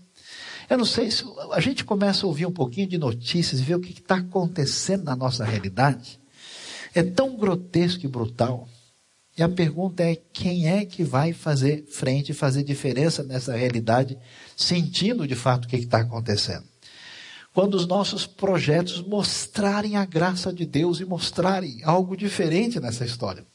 Eu 0.69 0.77
não 0.77 0.85
sei 0.85 1.11
se 1.11 1.25
a 1.51 1.59
gente 1.59 1.83
começa 1.83 2.25
a 2.25 2.27
ouvir 2.27 2.45
um 2.45 2.51
pouquinho 2.51 2.87
de 2.87 2.97
notícias 2.97 3.59
e 3.59 3.63
ver 3.63 3.75
o 3.75 3.79
que 3.79 3.91
está 3.91 4.17
acontecendo 4.17 5.03
na 5.03 5.15
nossa 5.15 5.43
realidade. 5.43 6.19
É 6.93 7.03
tão 7.03 7.35
grotesco 7.35 8.05
e 8.05 8.07
brutal. 8.07 8.67
E 9.39 9.43
a 9.43 9.47
pergunta 9.47 10.04
é: 10.04 10.17
quem 10.34 10.67
é 10.67 10.84
que 10.84 11.02
vai 11.02 11.32
fazer 11.32 11.86
frente, 11.86 12.34
fazer 12.34 12.62
diferença 12.62 13.23
nessa 13.23 13.56
realidade, 13.56 14.17
sentindo 14.54 15.25
de 15.25 15.34
fato 15.34 15.63
o 15.63 15.67
que 15.69 15.78
está 15.78 15.99
acontecendo? 15.99 16.65
Quando 17.54 17.75
os 17.75 17.88
nossos 17.88 18.28
projetos 18.28 19.02
mostrarem 19.02 19.95
a 19.95 20.04
graça 20.04 20.52
de 20.52 20.65
Deus 20.65 20.99
e 20.99 21.06
mostrarem 21.06 21.79
algo 21.85 22.17
diferente 22.17 22.81
nessa 22.81 23.06
história. 23.06 23.46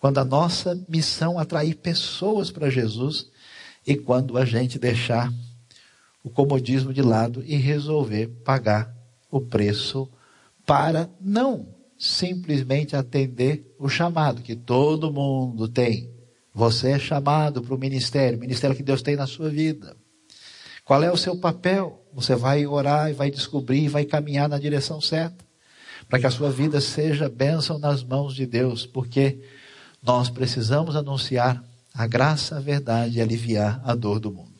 Quando 0.00 0.16
a 0.16 0.24
nossa 0.24 0.82
missão 0.88 1.38
atrair 1.38 1.74
pessoas 1.74 2.50
para 2.50 2.70
Jesus 2.70 3.26
e 3.86 3.94
quando 3.94 4.38
a 4.38 4.44
gente 4.46 4.78
deixar 4.78 5.30
o 6.24 6.30
comodismo 6.30 6.94
de 6.94 7.02
lado 7.02 7.44
e 7.46 7.56
resolver 7.56 8.28
pagar 8.42 8.90
o 9.30 9.42
preço 9.42 10.08
para 10.64 11.10
não 11.20 11.75
simplesmente 11.98 12.94
atender 12.94 13.74
o 13.78 13.88
chamado 13.88 14.42
que 14.42 14.54
todo 14.54 15.12
mundo 15.12 15.68
tem. 15.68 16.10
Você 16.54 16.92
é 16.92 16.98
chamado 16.98 17.62
para 17.62 17.74
o 17.74 17.78
ministério, 17.78 18.38
o 18.38 18.40
ministério 18.40 18.76
que 18.76 18.82
Deus 18.82 19.02
tem 19.02 19.16
na 19.16 19.26
sua 19.26 19.50
vida. 19.50 19.96
Qual 20.84 21.02
é 21.02 21.10
o 21.10 21.16
seu 21.16 21.36
papel? 21.36 22.02
Você 22.14 22.34
vai 22.34 22.66
orar 22.66 23.10
e 23.10 23.12
vai 23.12 23.30
descobrir 23.30 23.84
e 23.84 23.88
vai 23.88 24.04
caminhar 24.04 24.48
na 24.48 24.58
direção 24.58 25.00
certa. 25.00 25.44
Para 26.08 26.20
que 26.20 26.26
a 26.26 26.30
sua 26.30 26.50
vida 26.50 26.80
seja 26.80 27.28
bênção 27.28 27.78
nas 27.78 28.04
mãos 28.04 28.34
de 28.34 28.46
Deus, 28.46 28.86
porque 28.86 29.42
nós 30.02 30.30
precisamos 30.30 30.94
anunciar 30.94 31.62
a 31.92 32.06
graça, 32.06 32.56
a 32.56 32.60
verdade 32.60 33.18
e 33.18 33.20
aliviar 33.20 33.80
a 33.84 33.94
dor 33.94 34.20
do 34.20 34.32
mundo. 34.32 34.54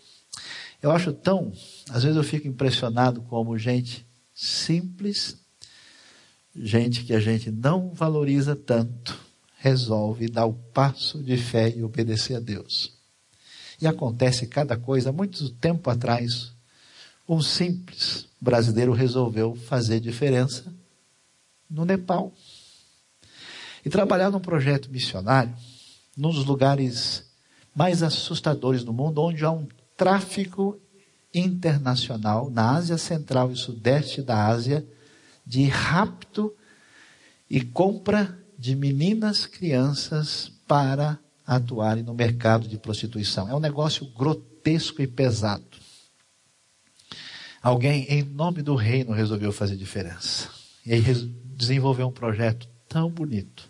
Eu 0.83 0.91
acho 0.91 1.13
tão, 1.13 1.53
às 1.91 2.03
vezes 2.03 2.17
eu 2.17 2.25
fico 2.25 2.49
impressionado 2.49 3.23
como 3.23 3.57
gente 3.57 4.07
simples, 4.35 5.46
gente 6.57 7.05
que 7.05 7.13
a 7.13 7.21
gente 7.21 7.51
não 7.51 7.93
valoriza 7.93 8.57
tanto, 8.57 9.19
resolve 9.59 10.29
dar 10.29 10.47
o 10.47 10.55
passo 10.55 11.23
de 11.23 11.37
fé 11.37 11.73
e 11.75 11.83
obedecer 11.83 12.37
a 12.37 12.41
Deus. 12.41 12.93
E 13.81 13.87
acontece 13.87 14.47
cada 14.47 14.77
coisa. 14.77 15.13
Muito 15.13 15.51
tempo 15.51 15.91
atrás, 15.91 16.53
um 17.29 17.41
simples 17.41 18.27
brasileiro 18.41 18.93
resolveu 18.93 19.55
fazer 19.55 20.01
diferença 20.01 20.73
no 21.69 21.85
Nepal. 21.85 22.33
E 23.85 23.91
trabalhar 23.91 24.31
num 24.31 24.41
projeto 24.41 24.91
missionário, 24.91 25.55
num 26.17 26.31
dos 26.31 26.45
lugares 26.45 27.25
mais 27.75 28.03
assustadores 28.03 28.83
do 28.83 28.93
mundo, 28.93 29.23
onde 29.23 29.45
há 29.45 29.51
um 29.51 29.69
tráfico 29.97 30.81
internacional 31.33 32.51
na 32.51 32.77
Ásia 32.77 32.97
Central 32.97 33.53
e 33.53 33.57
Sudeste 33.57 34.23
da 34.23 34.47
Ásia 34.47 34.87
de 35.47 35.65
rapto 35.67 36.53
e 37.49 37.61
compra 37.61 38.37
de 38.59 38.75
meninas 38.75 39.47
crianças 39.47 40.51
para 40.67 41.19
atuarem 41.47 42.03
no 42.03 42.13
mercado 42.13 42.67
de 42.67 42.77
prostituição. 42.77 43.49
É 43.49 43.55
um 43.55 43.61
negócio 43.61 44.05
grotesco 44.07 45.01
e 45.01 45.07
pesado. 45.07 45.65
Alguém, 47.63 48.05
em 48.09 48.23
nome 48.23 48.63
do 48.63 48.75
reino, 48.75 49.13
resolveu 49.13 49.53
fazer 49.53 49.77
diferença. 49.77 50.51
E 50.85 50.93
aí 50.93 51.03
desenvolveu 51.57 52.09
um 52.09 52.13
projeto 52.13 52.69
tão 52.89 53.11
bonito, 53.11 53.69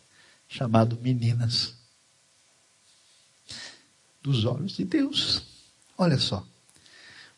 chamado 0.48 0.98
Meninas 1.00 1.74
dos 4.22 4.44
Olhos 4.44 4.72
de 4.72 4.84
Deus. 4.84 5.42
Olha 5.96 6.18
só, 6.18 6.46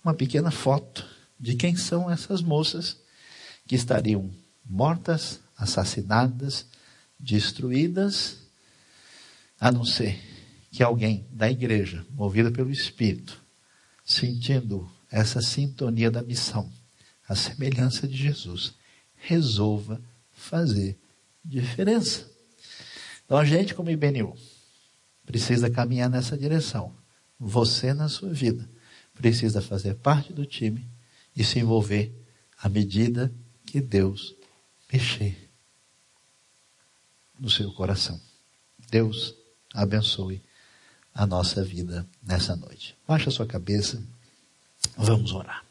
uma 0.03 0.14
pequena 0.14 0.51
foto 0.51 1.07
de 1.39 1.55
quem 1.55 1.76
são 1.76 2.11
essas 2.11 2.41
moças 2.41 2.97
que 3.69 3.77
estariam 3.77 4.31
mortas, 4.64 5.41
assassinadas, 5.57 6.66
destruídas, 7.21 8.39
a 9.61 9.71
não 9.71 9.85
ser 9.85 10.19
que 10.73 10.83
alguém 10.83 11.27
da 11.31 11.51
igreja, 11.51 12.05
movido 12.11 12.51
pelo 12.51 12.71
Espírito, 12.71 13.41
sentindo 14.05 14.91
essa 15.11 15.43
sintonia 15.43 16.11
da 16.11 16.23
missão, 16.23 16.73
a 17.29 17.35
semelhança 17.35 18.09
de 18.09 18.16
Jesus, 18.16 18.75
resolva 19.14 20.01
fazer 20.33 20.99
diferença. 21.45 22.27
Então 23.25 23.37
a 23.37 23.45
gente, 23.45 23.75
como 23.75 23.91
IBNU, 23.91 24.35
precisa 25.27 25.69
caminhar 25.69 26.09
nessa 26.09 26.39
direção. 26.39 26.95
Você, 27.39 27.93
na 27.93 28.09
sua 28.09 28.31
vida, 28.31 28.69
precisa 29.14 29.61
fazer 29.61 29.97
parte 29.97 30.33
do 30.33 30.47
time 30.47 30.89
e 31.37 31.45
se 31.45 31.59
envolver 31.59 32.14
à 32.57 32.69
medida 32.69 33.31
que 33.31 33.47
Deus 33.81 34.35
mexer 34.93 35.51
no 37.39 37.51
seu 37.51 37.73
coração. 37.73 38.21
Deus 38.91 39.35
abençoe 39.75 40.43
a 41.14 41.27
nossa 41.27 41.62
vida 41.62 42.07
nessa 42.23 42.57
noite. 42.57 42.97
Baixa 43.07 43.31
sua 43.31 43.47
cabeça, 43.47 44.03
vamos 44.97 45.33
orar. 45.33 45.64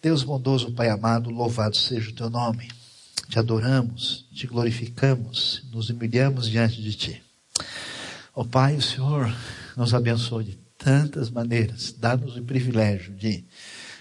Deus 0.00 0.22
bondoso, 0.22 0.72
Pai 0.72 0.88
amado, 0.88 1.30
louvado 1.30 1.76
seja 1.76 2.10
o 2.10 2.14
teu 2.14 2.30
nome. 2.30 2.70
Te 3.28 3.38
adoramos, 3.38 4.24
te 4.32 4.46
glorificamos, 4.46 5.64
nos 5.72 5.90
humilhamos 5.90 6.48
diante 6.48 6.80
de 6.80 6.94
ti. 6.94 7.22
Ó 8.34 8.42
oh, 8.42 8.44
Pai, 8.44 8.76
o 8.76 8.82
Senhor 8.82 9.34
nos 9.76 9.92
abençoe 9.92 10.44
de 10.44 10.58
tantas 10.78 11.30
maneiras, 11.30 11.92
dá-nos 11.92 12.36
o 12.36 12.44
privilégio 12.44 13.12
de 13.14 13.44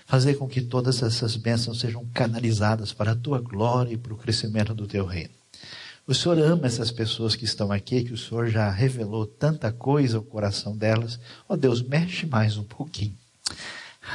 fazer 0.05 0.35
com 0.35 0.47
que 0.47 0.61
todas 0.61 1.01
essas 1.01 1.35
bênçãos 1.35 1.79
sejam 1.79 2.05
canalizadas 2.13 2.93
para 2.93 3.11
a 3.11 3.15
tua 3.15 3.41
glória 3.41 3.93
e 3.93 3.97
para 3.97 4.13
o 4.13 4.17
crescimento 4.17 4.73
do 4.73 4.87
teu 4.87 5.05
reino. 5.05 5.31
O 6.07 6.13
Senhor 6.13 6.37
ama 6.37 6.67
essas 6.67 6.91
pessoas 6.91 7.35
que 7.35 7.45
estão 7.45 7.71
aqui, 7.71 8.03
que 8.03 8.13
o 8.13 8.17
Senhor 8.17 8.47
já 8.47 8.69
revelou 8.69 9.25
tanta 9.25 9.71
coisa 9.71 10.17
ao 10.17 10.23
coração 10.23 10.77
delas. 10.77 11.19
Ó 11.49 11.55
oh, 11.55 11.57
Deus, 11.57 11.81
mexe 11.81 12.27
mais 12.27 12.57
um 12.57 12.63
pouquinho. 12.63 13.17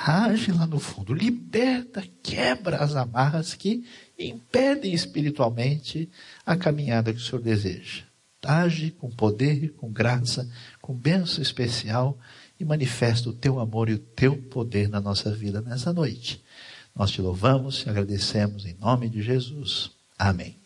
Age 0.07 0.53
lá 0.53 0.69
no 0.69 0.79
fundo, 0.79 1.13
liberta, 1.13 2.05
quebra 2.23 2.77
as 2.77 2.95
amarras 2.95 3.55
que 3.55 3.85
impedem 4.17 4.95
espiritualmente 4.95 6.09
a 6.47 6.57
caminhada 6.57 7.13
que 7.13 7.19
o 7.19 7.23
Senhor 7.23 7.43
deseja. 7.43 8.05
Age 8.41 8.93
com 8.93 9.11
poder, 9.11 9.75
com 9.77 9.91
graça, 9.91 10.49
com 10.81 10.95
bênção 10.95 11.43
especial 11.43 12.17
e 12.61 12.65
manifesta 12.65 13.31
o 13.31 13.33
teu 13.33 13.59
amor 13.59 13.89
e 13.89 13.95
o 13.95 13.99
teu 13.99 14.37
poder 14.37 14.89
na 14.89 15.01
nossa 15.01 15.33
vida 15.33 15.63
nessa 15.63 15.93
noite. 15.93 16.45
Nós 16.95 17.11
te 17.11 17.23
louvamos 17.23 17.85
e 17.87 17.89
agradecemos 17.91 18.67
em 18.67 18.75
nome 18.75 19.09
de 19.09 19.23
Jesus. 19.23 19.91
Amém. 20.19 20.60